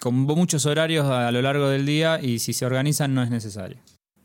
con 0.00 0.14
muchos 0.14 0.66
horarios 0.66 1.06
a 1.06 1.30
lo 1.30 1.42
largo 1.42 1.68
del 1.68 1.86
día 1.86 2.18
y 2.20 2.38
si 2.40 2.52
se 2.52 2.66
organizan 2.66 3.14
no 3.14 3.22
es 3.22 3.30
necesario. 3.30 3.78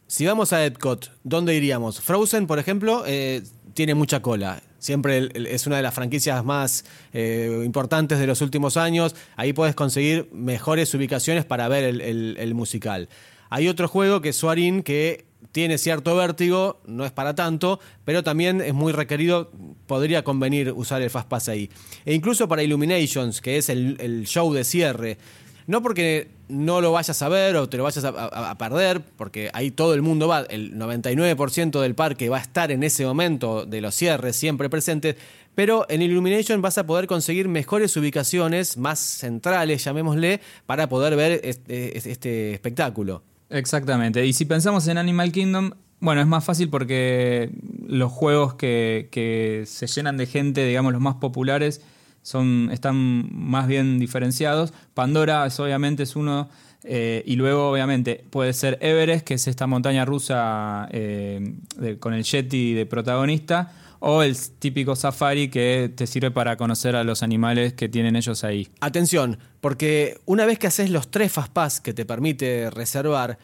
Si 0.07 0.25
vamos 0.25 0.53
a 0.53 0.65
Epcot, 0.65 1.11
¿dónde 1.23 1.55
iríamos? 1.55 1.99
Frozen, 2.01 2.47
por 2.47 2.59
ejemplo, 2.59 3.03
eh, 3.05 3.43
tiene 3.73 3.93
mucha 3.95 4.21
cola. 4.21 4.61
Siempre 4.83 5.29
es 5.33 5.65
una 5.65 5.77
de 5.77 5.81
las 5.81 5.93
franquicias 5.93 6.43
más 6.43 6.83
eh, 7.13 7.61
importantes 7.63 8.19
de 8.19 8.27
los 8.27 8.41
últimos 8.41 8.75
años. 8.75 9.15
Ahí 9.37 9.53
puedes 9.53 9.75
conseguir 9.75 10.27
mejores 10.33 10.93
ubicaciones 10.93 11.45
para 11.45 11.69
ver 11.69 11.85
el, 11.85 12.53
musical. 12.53 13.07
Hay 13.49 13.69
otro 13.69 13.87
juego 13.87 14.19
que 14.19 14.29
es 14.29 14.35
Soarin 14.35 14.83
que 14.83 15.23
tiene 15.53 15.77
cierto 15.77 16.17
vértigo, 16.17 16.81
no 16.85 17.05
es 17.05 17.13
para 17.13 17.33
tanto, 17.33 17.79
pero 18.03 18.23
también 18.23 18.59
es 18.59 18.73
muy 18.73 18.91
requerido, 18.91 19.51
podría 19.87 20.25
convenir 20.25 20.73
usar 20.73 21.01
el 21.01 21.09
Fast 21.09 21.29
Pass 21.29 21.47
ahí. 21.47 21.69
E 22.03 22.13
incluso 22.13 22.49
para 22.49 22.61
Illuminations, 22.61 23.39
que 23.39 23.57
es 23.57 23.69
el 23.69 24.25
show 24.25 24.51
de 24.53 24.65
cierre. 24.65 25.17
No 25.67 25.81
porque 25.81 26.29
no 26.49 26.81
lo 26.81 26.91
vayas 26.91 27.21
a 27.21 27.29
ver 27.29 27.55
o 27.55 27.67
te 27.69 27.77
lo 27.77 27.83
vayas 27.83 28.03
a, 28.03 28.57
perder, 28.57 29.01
porque 29.01 29.49
ahí 29.53 29.71
todo 29.71 29.93
el 29.93 30.01
mundo 30.01 30.27
va, 30.27 30.41
el 30.41 30.75
99% 30.75 31.81
del 31.81 31.95
parque 31.95 32.29
va 32.29 32.37
a 32.37 32.41
estar 32.41 32.71
en 32.71 32.83
ese 32.83 33.05
momento 33.05 33.65
de 33.65 33.81
los 33.81 33.95
cierres 33.95 34.35
siempre 34.35 34.69
presente, 34.69 35.15
pero 35.55 35.85
en 35.89 36.01
Illumination 36.01 36.61
vas 36.61 36.77
a 36.77 36.85
poder 36.85 37.07
conseguir 37.07 37.47
mejores 37.47 37.95
ubicaciones, 37.95 38.77
más 38.77 38.99
centrales, 38.99 39.83
llamémosle, 39.83 40.41
para 40.65 40.89
poder 40.89 41.15
ver 41.15 41.41
este, 41.43 41.97
este 41.97 42.53
espectáculo. 42.53 43.23
Exactamente. 43.49 44.25
Y 44.25 44.33
si 44.33 44.45
pensamos 44.45 44.87
en 44.87 44.97
Animal 44.97 45.31
Kingdom, 45.31 45.71
bueno, 45.99 46.21
es 46.21 46.27
más 46.27 46.43
fácil 46.43 46.69
porque 46.69 47.51
los 47.87 48.11
juegos 48.11 48.55
que 48.55 49.63
se 49.65 49.87
llenan 49.87 50.17
de 50.17 50.25
gente, 50.25 50.65
digamos, 50.65 50.91
los 50.91 51.01
más 51.01 51.15
populares, 51.15 51.81
son, 52.23 52.69
están 52.71 53.29
más 53.31 53.67
bien 53.67 53.99
diferenciados. 53.99 54.73
Pandora 54.93 55.45
es, 55.45 55.59
obviamente 55.59 56.03
es 56.03 56.15
uno. 56.15 56.49
eh, 56.83 57.23
y 57.25 57.35
luego, 57.35 57.69
obviamente, 57.69 58.25
puede 58.29 58.53
ser 58.53 58.77
Everest, 58.81 59.25
que 59.25 59.35
es 59.35 59.47
esta 59.47 59.67
montaña 59.67 60.03
rusa 60.05 60.89
eh, 60.91 61.53
con 61.99 62.13
el 62.13 62.23
Yeti 62.23 62.73
de 62.73 62.85
protagonista. 62.85 63.71
O 64.05 64.21
el 64.21 64.35
típico 64.59 64.97
safari 64.97 65.47
que 65.47 65.89
te 65.95 66.07
sirve 66.07 66.29
para 66.29 66.57
conocer 66.57 66.93
a 66.97 67.05
los 67.05 67.23
animales 67.23 67.71
que 67.71 67.87
tienen 67.87 68.17
ellos 68.17 68.43
ahí. 68.43 68.67
Atención, 68.81 69.37
porque 69.61 70.19
una 70.25 70.45
vez 70.45 70.59
que 70.59 70.67
haces 70.67 70.89
los 70.89 71.09
tres 71.09 71.31
Fastpass 71.31 71.79
que 71.79 71.93
te 71.93 72.03
permite 72.03 72.69
reservar, 72.69 73.37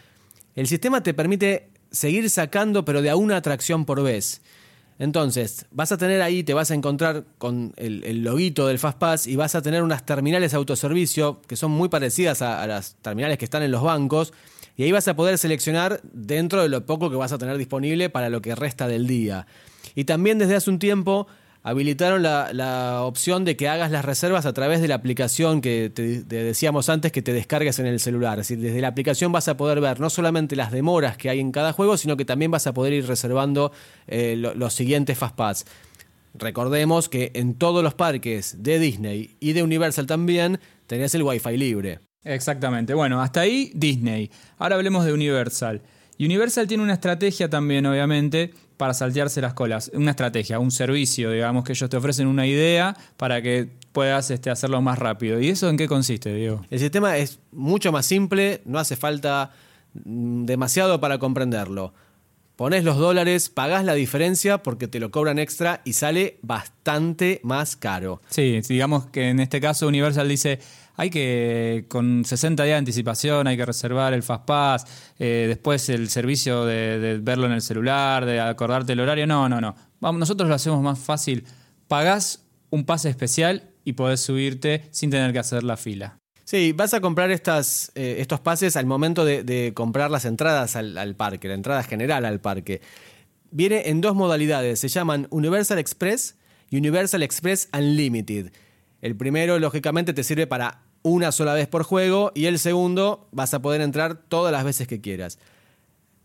el 0.56 0.68
sistema 0.68 1.02
te 1.02 1.14
permite 1.14 1.70
seguir 1.92 2.30
sacando, 2.30 2.84
pero 2.84 3.02
de 3.02 3.10
a 3.10 3.16
una 3.16 3.38
atracción 3.38 3.86
por 3.86 4.04
vez. 4.04 4.42
Entonces, 5.00 5.66
vas 5.72 5.94
a 5.94 5.98
tener 5.98 6.22
ahí, 6.22 6.44
te 6.44 6.54
vas 6.54 6.72
a 6.72 6.76
encontrar 6.76 7.24
con 7.38 7.74
el, 7.78 8.22
loguito 8.22 8.68
del 8.68 8.80
Fastpass 8.80 9.28
y 9.28 9.38
vas 9.38 9.56
a 9.56 9.62
tener 9.62 9.82
unas 9.82 10.06
terminales 10.06 10.52
de 10.52 10.58
autoservicio 10.58 11.42
que 11.48 11.56
son 11.56 11.72
muy 11.72 11.88
parecidas 11.88 12.42
a, 12.42 12.62
a 12.62 12.68
las 12.68 12.96
terminales 13.02 13.38
que 13.38 13.46
están 13.46 13.64
en 13.64 13.72
los 13.72 13.82
bancos. 13.82 14.34
Y 14.76 14.84
ahí 14.84 14.92
vas 14.92 15.08
a 15.08 15.16
poder 15.16 15.38
seleccionar 15.38 16.02
dentro 16.12 16.62
de 16.62 16.70
lo 16.70 16.86
poco 16.86 17.10
que 17.10 17.16
vas 17.16 17.32
a 17.32 17.38
tener 17.38 17.58
disponible 17.58 18.10
para 18.10 18.30
lo 18.30 18.42
que 18.42 18.56
resta 18.56 18.88
del 18.88 19.08
día. 19.08 19.48
Y 19.96 20.04
también 20.04 20.38
desde 20.38 20.56
hace 20.56 20.70
un 20.70 20.80
tiempo 20.80 21.28
habilitaron 21.64 22.24
la, 22.24 22.52
la, 22.54 23.04
opción 23.04 23.46
de 23.46 23.56
que 23.56 23.68
hagas 23.68 23.92
las 23.92 24.06
reservas 24.06 24.46
a 24.46 24.54
través 24.54 24.82
de 24.82 24.88
la 24.88 24.96
aplicación 24.96 25.62
que 25.62 25.92
te, 25.94 26.24
decíamos 26.24 26.90
antes 26.90 27.12
que 27.12 27.22
te 27.22 27.34
descargues 27.34 27.80
en 27.80 27.86
el 27.86 28.00
celular. 28.00 28.40
Es 28.40 28.48
decir, 28.48 28.64
desde 28.64 28.82
la 28.82 28.88
aplicación 28.90 29.32
vas 29.32 29.48
a 29.48 29.58
poder 29.58 29.82
ver 29.82 30.00
no 30.00 30.10
solamente 30.10 30.56
las 30.56 30.72
demoras 30.72 31.18
que 31.18 31.30
hay 31.30 31.40
en 31.40 31.52
cada 31.52 31.74
juego, 31.74 31.98
sino 31.98 32.18
que 32.18 32.26
también 32.26 32.52
vas 32.52 32.68
a 32.68 32.74
poder 32.74 32.94
ir 32.94 33.08
reservando 33.08 33.72
eh, 34.08 34.36
lo, 34.38 34.54
los 34.56 34.74
siguientes 34.74 35.18
Fastpass. 35.18 35.66
Recordemos 36.34 37.10
que 37.10 37.32
en 37.34 37.56
todos 37.56 37.84
los 37.84 37.96
parques 37.96 38.64
de 38.64 38.80
Disney 38.80 39.36
y 39.40 39.54
de 39.54 39.64
Universal 39.64 40.06
también 40.06 40.60
tenés 40.88 41.14
el 41.16 41.24
Wi-Fi 41.24 41.58
libre. 41.58 42.00
Exactamente. 42.24 42.94
Bueno, 42.94 43.22
hasta 43.22 43.42
ahí 43.42 43.72
Disney. 43.74 44.30
Ahora 44.58 44.76
hablemos 44.76 45.06
de 45.06 45.14
Universal. 45.14 45.82
Universal 46.20 46.68
tiene 46.68 46.84
una 46.84 46.94
estrategia 46.94 47.50
también, 47.50 47.86
obviamente, 47.86 48.54
para 48.76 48.94
saltearse 48.94 49.42
las 49.42 49.54
colas. 49.54 49.90
Una 49.94 50.12
estrategia, 50.12 50.60
un 50.60 50.72
servicio, 50.72 51.32
digamos, 51.32 51.64
que 51.64 51.72
ellos 51.72 51.90
te 51.90 51.98
ofrecen 51.98 52.28
una 52.28 52.46
idea 52.46 52.96
para 53.18 53.42
que 53.42 53.70
puedas 53.92 54.30
este, 54.30 54.50
hacerlo 54.50 54.82
más 54.82 55.00
rápido. 55.00 55.40
¿Y 55.40 55.50
eso 55.50 55.70
en 55.70 55.78
qué 55.78 55.88
consiste, 55.88 56.34
Diego? 56.34 56.62
El 56.70 56.80
sistema 56.80 57.18
es 57.18 57.40
mucho 57.52 57.92
más 57.92 58.06
simple, 58.06 58.62
no 58.66 58.80
hace 58.80 58.96
falta 58.96 59.52
demasiado 59.94 61.00
para 61.00 61.18
comprenderlo. 61.18 61.94
Pones 62.56 62.84
los 62.84 62.98
dólares, 62.98 63.48
pagás 63.48 63.86
la 63.86 63.94
diferencia 63.94 64.58
porque 64.58 64.90
te 64.90 65.00
lo 65.00 65.12
cobran 65.12 65.40
extra 65.40 65.82
y 65.86 65.94
sale 65.94 66.40
bastante 66.42 67.40
más 67.42 67.78
caro. 67.78 68.22
Sí, 68.28 68.60
digamos 68.68 69.06
que 69.06 69.30
en 69.30 69.40
este 69.40 69.62
caso 69.62 69.88
Universal 69.88 70.28
dice, 70.28 70.60
hay 71.00 71.10
que, 71.10 71.86
con 71.88 72.26
60 72.26 72.62
días 72.62 72.74
de 72.74 72.80
anticipación, 72.80 73.48
hay 73.48 73.56
que 73.56 73.66
reservar 73.66 74.14
el 74.14 74.22
Fastpass, 74.22 74.86
eh, 75.18 75.46
después 75.48 75.88
el 75.88 76.10
servicio 76.10 76.66
de, 76.66 77.22
verlo 77.22 77.46
en 77.46 77.54
el 77.54 77.62
celular, 77.62 78.26
de 78.26 78.42
acordarte 78.42 78.92
el 78.92 79.00
horario. 79.00 79.26
No, 79.26 79.48
no, 79.48 79.62
no. 79.62 79.76
Vamos, 80.02 80.20
nosotros 80.20 80.50
lo 80.50 80.56
hacemos 80.56 80.84
más 80.84 81.00
fácil. 81.00 81.46
Pagás 81.88 82.44
un 82.70 82.84
pase 82.84 83.08
especial 83.08 83.70
y 83.86 83.94
podés 83.94 84.20
subirte 84.20 84.90
sin 84.92 85.10
tener 85.10 85.32
que 85.32 85.40
hacer 85.40 85.64
la 85.64 85.78
fila. 85.78 86.18
Sí, 86.44 86.74
vas 86.74 86.94
a 86.94 87.00
comprar 87.00 87.32
estas, 87.32 87.94
eh, 87.96 88.18
estos 88.20 88.42
pases 88.42 88.76
al 88.76 88.86
momento 88.86 89.24
de, 89.24 89.44
de 89.44 89.72
comprar 89.74 90.12
las 90.12 90.26
entradas 90.26 90.76
al, 90.76 90.98
al, 90.98 91.16
parque, 91.16 91.48
la 91.48 91.54
entrada 91.54 91.82
general 91.84 92.26
al 92.26 92.42
parque. 92.42 92.82
Viene 93.52 93.88
en 93.88 94.02
dos 94.02 94.16
modalidades, 94.16 94.82
se 94.82 94.90
llaman 94.90 95.28
Universal 95.30 95.80
Express 95.80 96.36
y 96.70 96.76
Universal 96.76 97.24
Express 97.24 97.70
Unlimited. 97.72 98.52
El 99.02 99.16
primero, 99.16 99.60
lógicamente, 99.60 100.14
te 100.14 100.26
sirve 100.26 100.46
para 100.46 100.89
una 101.02 101.32
sola 101.32 101.54
vez 101.54 101.68
por 101.68 101.84
juego 101.84 102.32
y 102.36 102.46
el 102.46 102.60
segundo 102.60 103.28
vas 103.32 103.54
a 103.54 103.62
poder 103.62 103.82
entrar 103.82 104.16
todas 104.16 104.52
las 104.52 104.64
veces 104.64 104.88
que 104.88 105.02
quieras. 105.02 105.40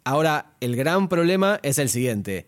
Ahora, 0.05 0.55
el 0.61 0.77
gran 0.77 1.09
problema 1.09 1.61
es 1.63 1.79
el 1.79 1.89
siguiente. 1.89 2.47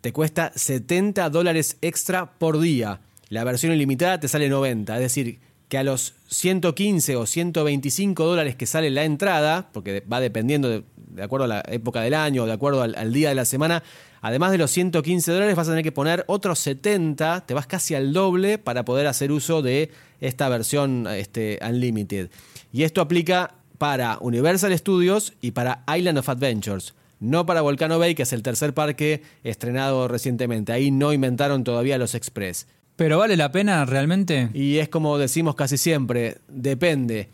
Te 0.00 0.12
cuesta 0.12 0.52
70 0.54 1.30
dólares 1.30 1.78
extra 1.80 2.38
por 2.38 2.58
día. 2.58 3.00
La 3.28 3.44
versión 3.44 3.72
ilimitada 3.72 4.20
te 4.20 4.28
sale 4.28 4.48
90, 4.48 4.94
es 4.94 5.00
decir, 5.00 5.40
que 5.68 5.78
a 5.78 5.84
los 5.84 6.14
115 6.28 7.16
o 7.16 7.26
125 7.26 8.24
dólares 8.24 8.56
que 8.56 8.66
sale 8.66 8.90
la 8.90 9.04
entrada, 9.04 9.70
porque 9.72 10.04
va 10.10 10.20
dependiendo 10.20 10.68
de, 10.68 10.84
de 11.16 11.22
acuerdo 11.22 11.44
a 11.44 11.48
la 11.48 11.62
época 11.68 12.02
del 12.02 12.14
año, 12.14 12.46
de 12.46 12.52
acuerdo 12.52 12.82
al, 12.82 12.94
al, 12.94 13.12
día 13.12 13.30
de 13.30 13.34
la 13.34 13.44
semana, 13.44 13.82
además 14.20 14.52
de 14.52 14.58
los 14.58 14.70
115 14.70 15.32
dólares 15.32 15.56
vas 15.56 15.66
a 15.66 15.72
tener 15.72 15.82
que 15.82 15.92
poner 15.92 16.24
otros 16.28 16.58
70, 16.60 17.44
te 17.46 17.54
vas 17.54 17.66
casi 17.66 17.94
al 17.94 18.12
doble 18.12 18.58
para 18.58 18.84
poder 18.84 19.06
hacer 19.06 19.32
uso 19.32 19.62
de 19.62 19.90
esta 20.20 20.48
versión 20.48 21.06
este, 21.08 21.58
Unlimited. 21.66 22.30
Y 22.72 22.84
esto 22.84 23.00
aplica 23.00 23.54
para 23.78 24.18
Universal 24.20 24.76
Studios 24.76 25.34
y 25.40 25.52
para 25.52 25.84
Island 25.94 26.18
of 26.18 26.28
Adventures. 26.28 26.94
No 27.18 27.46
para 27.46 27.62
Volcano 27.62 27.98
Bay, 27.98 28.14
que 28.14 28.24
es 28.24 28.32
el 28.32 28.42
tercer 28.42 28.74
parque 28.74 29.22
estrenado 29.42 30.06
recientemente. 30.08 30.72
Ahí 30.72 30.90
no 30.90 31.12
inventaron 31.12 31.64
todavía 31.64 31.98
los 31.98 32.14
Express. 32.14 32.66
¿Pero 32.96 33.18
vale 33.18 33.36
la 33.36 33.52
pena 33.52 33.84
realmente? 33.84 34.48
Y 34.54 34.78
es 34.78 34.88
como 34.88 35.18
decimos 35.18 35.54
casi 35.54 35.76
siempre, 35.76 36.38
depende. 36.48 37.28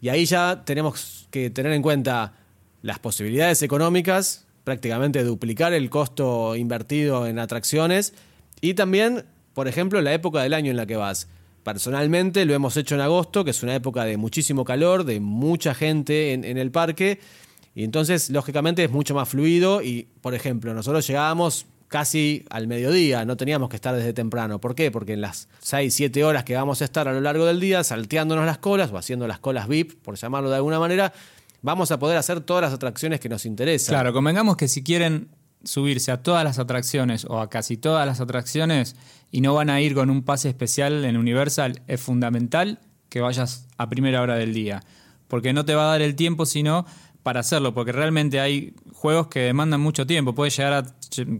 Y 0.00 0.08
ahí 0.08 0.24
ya 0.26 0.62
tenemos 0.64 1.26
que 1.30 1.50
tener 1.50 1.72
en 1.72 1.82
cuenta 1.82 2.34
las 2.82 2.98
posibilidades 2.98 3.62
económicas, 3.62 4.46
prácticamente 4.64 5.24
duplicar 5.24 5.72
el 5.72 5.90
costo 5.90 6.56
invertido 6.56 7.26
en 7.26 7.38
atracciones 7.38 8.14
y 8.60 8.74
también, 8.74 9.24
por 9.54 9.68
ejemplo, 9.68 10.00
la 10.00 10.12
época 10.12 10.42
del 10.42 10.54
año 10.54 10.70
en 10.70 10.76
la 10.76 10.86
que 10.86 10.96
vas. 10.96 11.28
Personalmente 11.64 12.44
lo 12.44 12.54
hemos 12.54 12.76
hecho 12.76 12.94
en 12.94 13.00
agosto, 13.00 13.44
que 13.44 13.50
es 13.50 13.62
una 13.62 13.74
época 13.74 14.04
de 14.04 14.16
muchísimo 14.16 14.64
calor, 14.64 15.04
de 15.04 15.20
mucha 15.20 15.74
gente 15.74 16.32
en, 16.32 16.44
en 16.44 16.56
el 16.58 16.70
parque, 16.70 17.20
y 17.74 17.84
entonces, 17.84 18.30
lógicamente, 18.30 18.82
es 18.82 18.90
mucho 18.90 19.14
más 19.14 19.28
fluido 19.28 19.82
y, 19.82 20.08
por 20.20 20.34
ejemplo, 20.34 20.74
nosotros 20.74 21.06
llegábamos 21.06 21.64
casi 21.86 22.44
al 22.50 22.66
mediodía, 22.66 23.24
no 23.24 23.36
teníamos 23.36 23.68
que 23.68 23.76
estar 23.76 23.94
desde 23.94 24.12
temprano. 24.12 24.60
¿Por 24.60 24.74
qué? 24.74 24.90
Porque 24.90 25.12
en 25.12 25.20
las 25.20 25.48
6, 25.60 25.94
7 25.94 26.24
horas 26.24 26.42
que 26.42 26.54
vamos 26.54 26.82
a 26.82 26.84
estar 26.84 27.06
a 27.06 27.12
lo 27.12 27.20
largo 27.20 27.46
del 27.46 27.60
día, 27.60 27.84
salteándonos 27.84 28.46
las 28.46 28.58
colas 28.58 28.90
o 28.92 28.98
haciendo 28.98 29.26
las 29.28 29.38
colas 29.38 29.68
VIP, 29.68 29.94
por 30.02 30.16
llamarlo 30.16 30.50
de 30.50 30.56
alguna 30.56 30.80
manera, 30.80 31.12
vamos 31.62 31.90
a 31.90 31.98
poder 31.98 32.16
hacer 32.16 32.40
todas 32.40 32.62
las 32.62 32.72
atracciones 32.72 33.20
que 33.20 33.28
nos 33.28 33.46
interesan. 33.46 33.94
Claro, 33.94 34.12
convengamos 34.12 34.56
que 34.56 34.68
si 34.68 34.82
quieren 34.82 35.28
subirse 35.64 36.12
a 36.12 36.22
todas 36.22 36.44
las 36.44 36.58
atracciones 36.58 37.24
o 37.24 37.40
a 37.40 37.50
casi 37.50 37.76
todas 37.76 38.06
las 38.06 38.20
atracciones 38.20 38.96
y 39.30 39.40
no 39.40 39.54
van 39.54 39.70
a 39.70 39.80
ir 39.80 39.94
con 39.94 40.10
un 40.10 40.22
pase 40.22 40.48
especial 40.48 41.04
en 41.04 41.16
Universal, 41.16 41.82
es 41.86 42.00
fundamental 42.00 42.78
que 43.08 43.20
vayas 43.20 43.66
a 43.76 43.88
primera 43.88 44.22
hora 44.22 44.36
del 44.36 44.54
día. 44.54 44.82
Porque 45.26 45.52
no 45.52 45.64
te 45.64 45.74
va 45.74 45.84
a 45.84 45.90
dar 45.90 46.02
el 46.02 46.14
tiempo, 46.14 46.46
sino 46.46 46.86
para 47.22 47.40
hacerlo, 47.40 47.74
porque 47.74 47.92
realmente 47.92 48.40
hay 48.40 48.74
juegos 48.92 49.28
que 49.28 49.40
demandan 49.40 49.80
mucho 49.80 50.06
tiempo. 50.06 50.34
Puede 50.34 50.50
llegar 50.50 50.72
a 50.72 50.86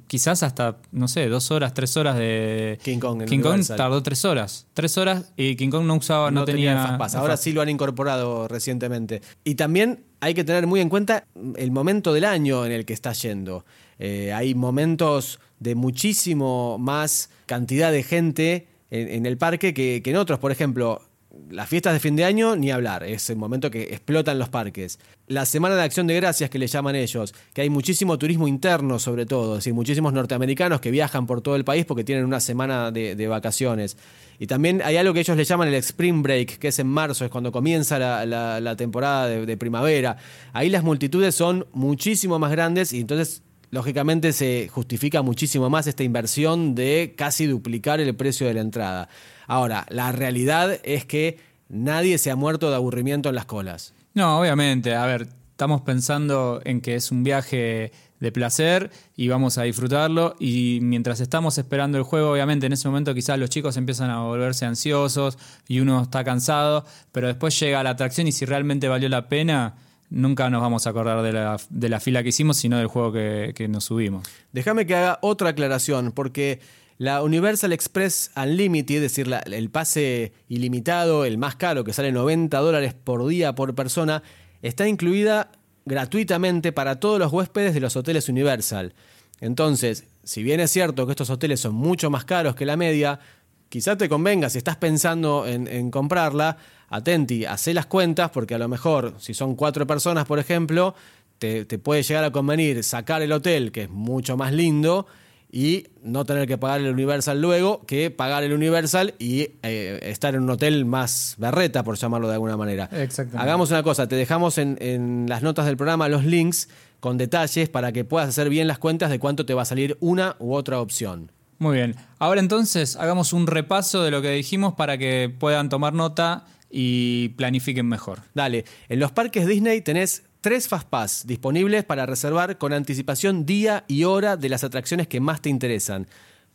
quizás 0.06 0.42
hasta, 0.42 0.78
no 0.92 1.08
sé, 1.08 1.28
dos 1.28 1.50
horas, 1.50 1.74
tres 1.74 1.96
horas 1.96 2.16
de. 2.16 2.78
King 2.82 2.98
Kong. 2.98 3.24
King 3.24 3.40
Kong 3.40 3.62
tardó 3.76 4.02
tres 4.02 4.24
horas. 4.24 4.66
Tres 4.74 4.98
horas 4.98 5.32
y 5.36 5.56
King 5.56 5.70
Kong 5.70 5.86
no 5.86 5.94
usaba, 5.96 6.30
no, 6.30 6.40
no 6.40 6.46
tenía. 6.46 6.96
Ahora 6.96 7.36
sí 7.36 7.52
lo 7.52 7.62
han 7.62 7.68
incorporado 7.68 8.48
recientemente. 8.48 9.22
Y 9.44 9.54
también 9.54 10.04
hay 10.20 10.34
que 10.34 10.44
tener 10.44 10.66
muy 10.66 10.80
en 10.80 10.88
cuenta 10.88 11.24
el 11.56 11.70
momento 11.70 12.12
del 12.12 12.24
año 12.24 12.66
en 12.66 12.72
el 12.72 12.84
que 12.84 12.92
está 12.92 13.12
yendo. 13.12 13.64
Eh, 13.98 14.32
hay 14.32 14.54
momentos 14.54 15.40
de 15.58 15.74
muchísimo 15.74 16.78
más 16.78 17.30
cantidad 17.46 17.90
de 17.90 18.02
gente 18.02 18.68
en, 18.90 19.08
en 19.08 19.26
el 19.26 19.38
parque 19.38 19.74
que, 19.74 20.02
que 20.02 20.10
en 20.10 20.16
otros. 20.16 20.38
Por 20.38 20.52
ejemplo, 20.52 21.02
las 21.50 21.68
fiestas 21.68 21.92
de 21.92 22.00
fin 22.00 22.16
de 22.16 22.24
año, 22.24 22.56
ni 22.56 22.70
hablar, 22.70 23.04
es 23.04 23.28
el 23.28 23.36
momento 23.36 23.70
que 23.70 23.82
explotan 23.82 24.38
los 24.38 24.48
parques. 24.48 24.98
La 25.26 25.44
Semana 25.44 25.76
de 25.76 25.82
Acción 25.82 26.06
de 26.06 26.14
Gracias, 26.14 26.48
que 26.48 26.58
le 26.58 26.66
llaman 26.66 26.96
ellos, 26.96 27.34
que 27.52 27.60
hay 27.60 27.70
muchísimo 27.70 28.18
turismo 28.18 28.48
interno 28.48 28.98
sobre 28.98 29.26
todo, 29.26 29.54
es 29.54 29.58
decir, 29.58 29.74
muchísimos 29.74 30.12
norteamericanos 30.12 30.80
que 30.80 30.90
viajan 30.90 31.26
por 31.26 31.42
todo 31.42 31.56
el 31.56 31.64
país 31.64 31.84
porque 31.84 32.02
tienen 32.02 32.24
una 32.24 32.40
semana 32.40 32.90
de, 32.90 33.28
vacaciones. 33.28 33.98
Y 34.38 34.46
también 34.46 34.80
hay 34.82 34.96
algo 34.96 35.12
que 35.12 35.20
ellos 35.20 35.36
le 35.36 35.44
llaman 35.44 35.68
el 35.68 35.74
Spring 35.74 36.22
Break, 36.22 36.58
que 36.58 36.68
es 36.68 36.78
en 36.78 36.86
marzo, 36.86 37.24
es 37.24 37.30
cuando 37.30 37.52
comienza 37.52 37.98
la, 37.98 38.76
temporada 38.76 39.28
de 39.28 39.56
primavera. 39.56 40.16
Ahí 40.54 40.70
las 40.70 40.82
multitudes 40.82 41.34
son 41.34 41.66
muchísimo 41.72 42.38
más 42.38 42.50
grandes 42.50 42.92
y 42.92 43.00
entonces 43.00 43.42
lógicamente 43.70 44.32
se 44.32 44.68
justifica 44.68 45.22
muchísimo 45.22 45.70
más 45.70 45.86
esta 45.86 46.02
inversión 46.02 46.74
de 46.74 47.14
casi 47.16 47.46
duplicar 47.46 48.00
el 48.00 48.14
precio 48.14 48.46
de 48.46 48.54
la 48.54 48.60
entrada. 48.60 49.08
Ahora, 49.46 49.86
la 49.90 50.12
realidad 50.12 50.78
es 50.82 51.04
que 51.04 51.38
nadie 51.68 52.18
se 52.18 52.30
ha 52.30 52.36
muerto 52.36 52.70
de 52.70 52.76
aburrimiento 52.76 53.28
en 53.28 53.34
las 53.34 53.44
colas. 53.44 53.94
No, 54.14 54.40
obviamente. 54.40 54.94
A 54.94 55.06
ver, 55.06 55.28
estamos 55.50 55.82
pensando 55.82 56.60
en 56.64 56.80
que 56.80 56.94
es 56.94 57.10
un 57.10 57.22
viaje 57.22 57.92
de 58.20 58.32
placer 58.32 58.90
y 59.16 59.28
vamos 59.28 59.58
a 59.58 59.62
disfrutarlo 59.62 60.34
y 60.40 60.80
mientras 60.82 61.20
estamos 61.20 61.56
esperando 61.58 61.98
el 61.98 62.04
juego, 62.04 62.32
obviamente 62.32 62.66
en 62.66 62.72
ese 62.72 62.88
momento 62.88 63.14
quizás 63.14 63.38
los 63.38 63.48
chicos 63.48 63.76
empiezan 63.76 64.10
a 64.10 64.22
volverse 64.22 64.66
ansiosos 64.66 65.38
y 65.68 65.80
uno 65.80 66.02
está 66.02 66.24
cansado, 66.24 66.84
pero 67.12 67.28
después 67.28 67.58
llega 67.60 67.82
la 67.82 67.90
atracción 67.90 68.26
y 68.26 68.32
si 68.32 68.44
realmente 68.44 68.88
valió 68.88 69.08
la 69.08 69.28
pena, 69.28 69.76
nunca 70.10 70.50
nos 70.50 70.60
vamos 70.60 70.86
a 70.86 70.90
acordar 70.90 71.22
de 71.22 71.32
la, 71.32 71.56
de 71.70 71.88
la 71.88 72.00
fila 72.00 72.22
que 72.22 72.30
hicimos, 72.30 72.56
sino 72.56 72.78
del 72.78 72.86
juego 72.86 73.12
que, 73.12 73.52
que 73.54 73.68
nos 73.68 73.84
subimos. 73.84 74.28
Déjame 74.52 74.86
que 74.86 74.94
haga 74.94 75.18
otra 75.22 75.50
aclaración, 75.50 76.12
porque 76.12 76.60
la 76.98 77.22
Universal 77.22 77.72
Express 77.72 78.32
Unlimited, 78.36 78.96
es 78.96 79.02
decir, 79.02 79.32
el 79.46 79.70
pase 79.70 80.32
ilimitado, 80.48 81.24
el 81.24 81.38
más 81.38 81.54
caro, 81.54 81.84
que 81.84 81.92
sale 81.92 82.10
90 82.10 82.58
dólares 82.58 82.92
por 82.92 83.26
día 83.28 83.54
por 83.54 83.74
persona, 83.74 84.22
está 84.62 84.88
incluida 84.88 85.52
gratuitamente 85.84 86.72
para 86.72 86.98
todos 86.98 87.20
los 87.20 87.32
huéspedes 87.32 87.72
de 87.72 87.80
los 87.80 87.96
hoteles 87.96 88.28
Universal. 88.28 88.94
Entonces, 89.40 90.08
si 90.24 90.42
bien 90.42 90.58
es 90.58 90.72
cierto 90.72 91.06
que 91.06 91.12
estos 91.12 91.30
hoteles 91.30 91.60
son 91.60 91.74
mucho 91.74 92.10
más 92.10 92.24
caros 92.24 92.56
que 92.56 92.66
la 92.66 92.76
media, 92.76 93.20
quizá 93.68 93.96
te 93.96 94.08
convenga, 94.08 94.50
si 94.50 94.58
estás 94.58 94.76
pensando 94.76 95.46
en, 95.46 95.68
en 95.68 95.92
comprarla, 95.92 96.56
atenti, 96.88 97.44
hacé 97.44 97.74
las 97.74 97.86
cuentas, 97.86 98.30
porque 98.30 98.54
a 98.54 98.58
lo 98.58 98.68
mejor, 98.68 99.14
si 99.18 99.34
son 99.34 99.54
cuatro 99.54 99.86
personas, 99.86 100.26
por 100.26 100.38
ejemplo, 100.38 100.94
te, 101.38 101.64
te 101.64 101.78
puede 101.78 102.02
llegar 102.02 102.24
a 102.24 102.32
convenir 102.32 102.82
sacar 102.84 103.22
el 103.22 103.32
hotel, 103.32 103.72
que 103.72 103.82
es 103.82 103.90
mucho 103.90 104.36
más 104.36 104.52
lindo, 104.52 105.06
y 105.50 105.86
no 106.02 106.24
tener 106.24 106.46
que 106.46 106.58
pagar 106.58 106.80
el 106.80 106.92
Universal 106.92 107.40
luego 107.40 107.84
que 107.86 108.10
pagar 108.10 108.44
el 108.44 108.52
Universal 108.52 109.14
y 109.18 109.50
eh, 109.62 109.98
estar 110.02 110.34
en 110.34 110.42
un 110.42 110.50
hotel 110.50 110.84
más 110.84 111.36
berreta, 111.38 111.82
por 111.82 111.96
llamarlo 111.96 112.28
de 112.28 112.34
alguna 112.34 112.56
manera. 112.56 112.84
Exactamente. 112.92 113.38
Hagamos 113.38 113.70
una 113.70 113.82
cosa, 113.82 114.06
te 114.08 114.16
dejamos 114.16 114.58
en, 114.58 114.76
en 114.80 115.26
las 115.28 115.42
notas 115.42 115.66
del 115.66 115.76
programa 115.76 116.08
los 116.08 116.24
links 116.24 116.68
con 117.00 117.16
detalles 117.16 117.68
para 117.68 117.92
que 117.92 118.04
puedas 118.04 118.28
hacer 118.28 118.48
bien 118.50 118.66
las 118.66 118.78
cuentas 118.78 119.10
de 119.10 119.18
cuánto 119.18 119.46
te 119.46 119.54
va 119.54 119.62
a 119.62 119.64
salir 119.64 119.96
una 120.00 120.36
u 120.38 120.54
otra 120.54 120.80
opción. 120.80 121.30
Muy 121.58 121.76
bien. 121.76 121.96
Ahora 122.18 122.40
entonces 122.40 122.96
hagamos 122.96 123.32
un 123.32 123.46
repaso 123.46 124.02
de 124.02 124.10
lo 124.10 124.22
que 124.22 124.30
dijimos 124.30 124.74
para 124.74 124.98
que 124.98 125.32
puedan 125.38 125.68
tomar 125.68 125.92
nota 125.92 126.44
y 126.70 127.30
planifiquen 127.30 127.86
mejor. 127.86 128.20
Dale, 128.34 128.64
en 128.88 129.00
los 129.00 129.12
parques 129.12 129.46
Disney 129.46 129.80
tenés 129.80 130.24
tres 130.40 130.68
Fastpass 130.68 131.26
disponibles 131.26 131.84
para 131.84 132.06
reservar 132.06 132.58
con 132.58 132.72
anticipación 132.72 133.46
día 133.46 133.84
y 133.88 134.04
hora 134.04 134.36
de 134.36 134.48
las 134.48 134.64
atracciones 134.64 135.08
que 135.08 135.20
más 135.20 135.40
te 135.40 135.50
interesan. 135.50 136.06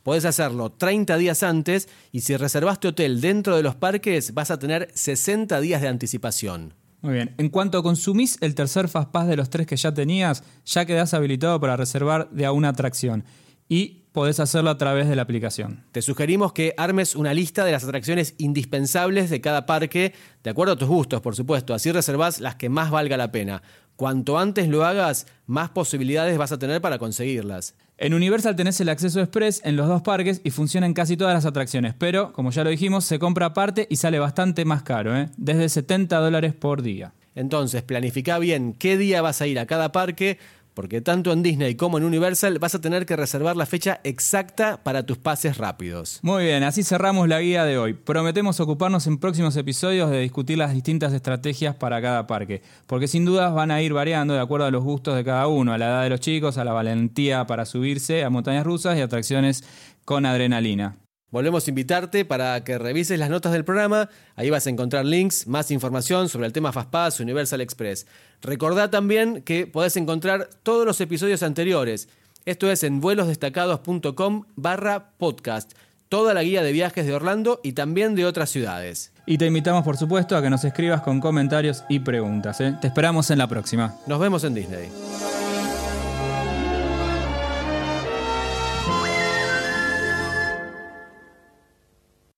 Podés 0.03 0.25
hacerlo 0.25 0.71
30 0.71 1.17
días 1.17 1.43
antes 1.43 1.87
y 2.11 2.21
si 2.21 2.35
reservaste 2.35 2.89
hotel 2.89 3.21
dentro 3.21 3.55
de 3.55 3.63
los 3.63 3.75
parques 3.75 4.33
vas 4.33 4.51
a 4.51 4.59
tener 4.59 4.89
60 4.93 5.59
días 5.61 5.81
de 5.81 5.87
anticipación. 5.87 6.73
Muy 7.01 7.15
bien. 7.15 7.33
En 7.37 7.49
cuanto 7.49 7.83
consumís 7.83 8.37
el 8.41 8.55
tercer 8.55 8.87
Fastpass 8.87 9.27
de 9.27 9.35
los 9.35 9.49
tres 9.49 9.67
que 9.67 9.75
ya 9.75 9.93
tenías, 9.93 10.43
ya 10.65 10.85
quedás 10.85 11.13
habilitado 11.13 11.59
para 11.59 11.75
reservar 11.75 12.29
de 12.31 12.45
a 12.45 12.51
una 12.51 12.69
atracción. 12.69 13.25
Y 13.67 14.02
podés 14.13 14.39
hacerlo 14.39 14.69
a 14.69 14.77
través 14.77 15.09
de 15.09 15.15
la 15.17 15.23
aplicación. 15.23 15.83
Te 15.91 16.01
sugerimos 16.01 16.53
que 16.53 16.73
armes 16.77 17.15
una 17.15 17.33
lista 17.33 17.65
de 17.65 17.73
las 17.73 17.83
atracciones 17.83 18.35
indispensables 18.37 19.29
de 19.29 19.41
cada 19.41 19.65
parque, 19.65 20.13
de 20.43 20.49
acuerdo 20.49 20.73
a 20.73 20.77
tus 20.77 20.87
gustos, 20.87 21.19
por 21.19 21.35
supuesto. 21.35 21.73
Así 21.73 21.91
reservás 21.91 22.39
las 22.39 22.55
que 22.55 22.69
más 22.69 22.91
valga 22.91 23.17
la 23.17 23.31
pena. 23.31 23.63
Cuanto 23.95 24.39
antes 24.39 24.69
lo 24.69 24.85
hagas, 24.85 25.27
más 25.45 25.69
posibilidades 25.69 26.37
vas 26.37 26.51
a 26.51 26.59
tener 26.59 26.79
para 26.79 26.99
conseguirlas. 26.99 27.75
En 27.97 28.13
Universal 28.13 28.55
tenés 28.55 28.79
el 28.81 28.89
acceso 28.89 29.19
express 29.19 29.61
en 29.63 29.75
los 29.75 29.87
dos 29.87 30.01
parques 30.01 30.41
y 30.43 30.51
funciona 30.51 30.85
en 30.85 30.93
casi 30.93 31.17
todas 31.17 31.33
las 31.33 31.45
atracciones, 31.45 31.93
pero 31.97 32.33
como 32.33 32.51
ya 32.51 32.63
lo 32.63 32.69
dijimos, 32.69 33.05
se 33.05 33.19
compra 33.19 33.47
aparte 33.47 33.87
y 33.89 33.97
sale 33.97 34.19
bastante 34.19 34.65
más 34.65 34.83
caro, 34.83 35.15
¿eh? 35.15 35.29
desde 35.37 35.69
70 35.69 36.19
dólares 36.19 36.53
por 36.53 36.81
día. 36.81 37.13
Entonces, 37.35 37.81
planifica 37.83 38.39
bien 38.39 38.73
qué 38.73 38.97
día 38.97 39.21
vas 39.21 39.41
a 39.41 39.47
ir 39.47 39.59
a 39.59 39.65
cada 39.65 39.91
parque, 39.91 40.37
porque 40.73 41.01
tanto 41.01 41.31
en 41.31 41.43
Disney 41.43 41.75
como 41.75 41.97
en 41.97 42.03
Universal 42.03 42.59
vas 42.59 42.75
a 42.75 42.81
tener 42.81 43.05
que 43.05 43.15
reservar 43.15 43.55
la 43.55 43.65
fecha 43.65 43.99
exacta 44.03 44.83
para 44.83 45.05
tus 45.05 45.17
pases 45.17 45.57
rápidos. 45.57 46.19
Muy 46.21 46.45
bien, 46.45 46.63
así 46.63 46.83
cerramos 46.83 47.27
la 47.27 47.39
guía 47.39 47.65
de 47.65 47.77
hoy. 47.77 47.93
Prometemos 47.93 48.59
ocuparnos 48.59 49.07
en 49.07 49.17
próximos 49.17 49.55
episodios 49.55 50.09
de 50.09 50.19
discutir 50.19 50.57
las 50.57 50.73
distintas 50.73 51.13
estrategias 51.13 51.75
para 51.75 52.01
cada 52.01 52.27
parque, 52.27 52.61
porque 52.87 53.07
sin 53.07 53.25
dudas 53.25 53.53
van 53.53 53.71
a 53.71 53.81
ir 53.81 53.93
variando 53.93 54.33
de 54.33 54.39
acuerdo 54.39 54.65
a 54.65 54.71
los 54.71 54.83
gustos 54.83 55.15
de 55.15 55.23
cada 55.23 55.47
uno, 55.47 55.73
a 55.73 55.77
la 55.77 55.85
edad 55.85 56.03
de 56.03 56.09
los 56.09 56.19
chicos, 56.19 56.57
a 56.57 56.63
la 56.63 56.73
valentía 56.73 57.45
para 57.45 57.65
subirse 57.65 58.23
a 58.23 58.29
montañas 58.29 58.65
rusas 58.65 58.97
y 58.97 59.01
atracciones 59.01 59.63
con 60.05 60.25
adrenalina. 60.25 60.97
Volvemos 61.33 61.65
a 61.65 61.71
invitarte 61.71 62.25
para 62.25 62.63
que 62.63 62.77
revises 62.77 63.17
las 63.17 63.31
notas 63.31 63.53
del 63.53 63.65
programa. 63.65 64.07
Ahí 64.35 64.51
vas 64.51 64.67
a 64.67 64.69
encontrar 64.69 65.03
links, 65.03 65.47
más 65.47 65.71
información 65.71 66.29
sobre 66.29 66.45
el 66.45 66.53
tema 66.53 66.71
Fastpass 66.71 67.19
Universal 67.19 67.59
Express. 67.59 68.05
Recordá 68.43 68.91
también 68.91 69.41
que 69.41 69.65
podés 69.65 69.97
encontrar 69.97 70.47
todos 70.61 70.85
los 70.85 71.01
episodios 71.01 71.41
anteriores. 71.41 72.07
Esto 72.45 72.69
es 72.69 72.83
en 72.83 73.01
vuelosdestacados.com 73.01 74.43
barra 74.55 75.09
podcast. 75.17 75.71
Toda 76.07 76.35
la 76.35 76.43
guía 76.43 76.61
de 76.61 76.71
viajes 76.71 77.07
de 77.07 77.15
Orlando 77.15 77.59
y 77.63 77.73
también 77.73 78.13
de 78.13 78.27
otras 78.27 78.51
ciudades. 78.51 79.11
Y 79.25 79.39
te 79.39 79.47
invitamos, 79.47 79.83
por 79.83 79.97
supuesto, 79.97 80.37
a 80.37 80.41
que 80.43 80.51
nos 80.51 80.63
escribas 80.63 81.01
con 81.01 81.19
comentarios 81.19 81.83
y 81.89 82.01
preguntas. 82.01 82.61
¿eh? 82.61 82.77
Te 82.79 82.85
esperamos 82.85 83.31
en 83.31 83.39
la 83.39 83.47
próxima. 83.47 83.95
Nos 84.05 84.19
vemos 84.19 84.43
en 84.43 84.53
Disney. 84.53 84.87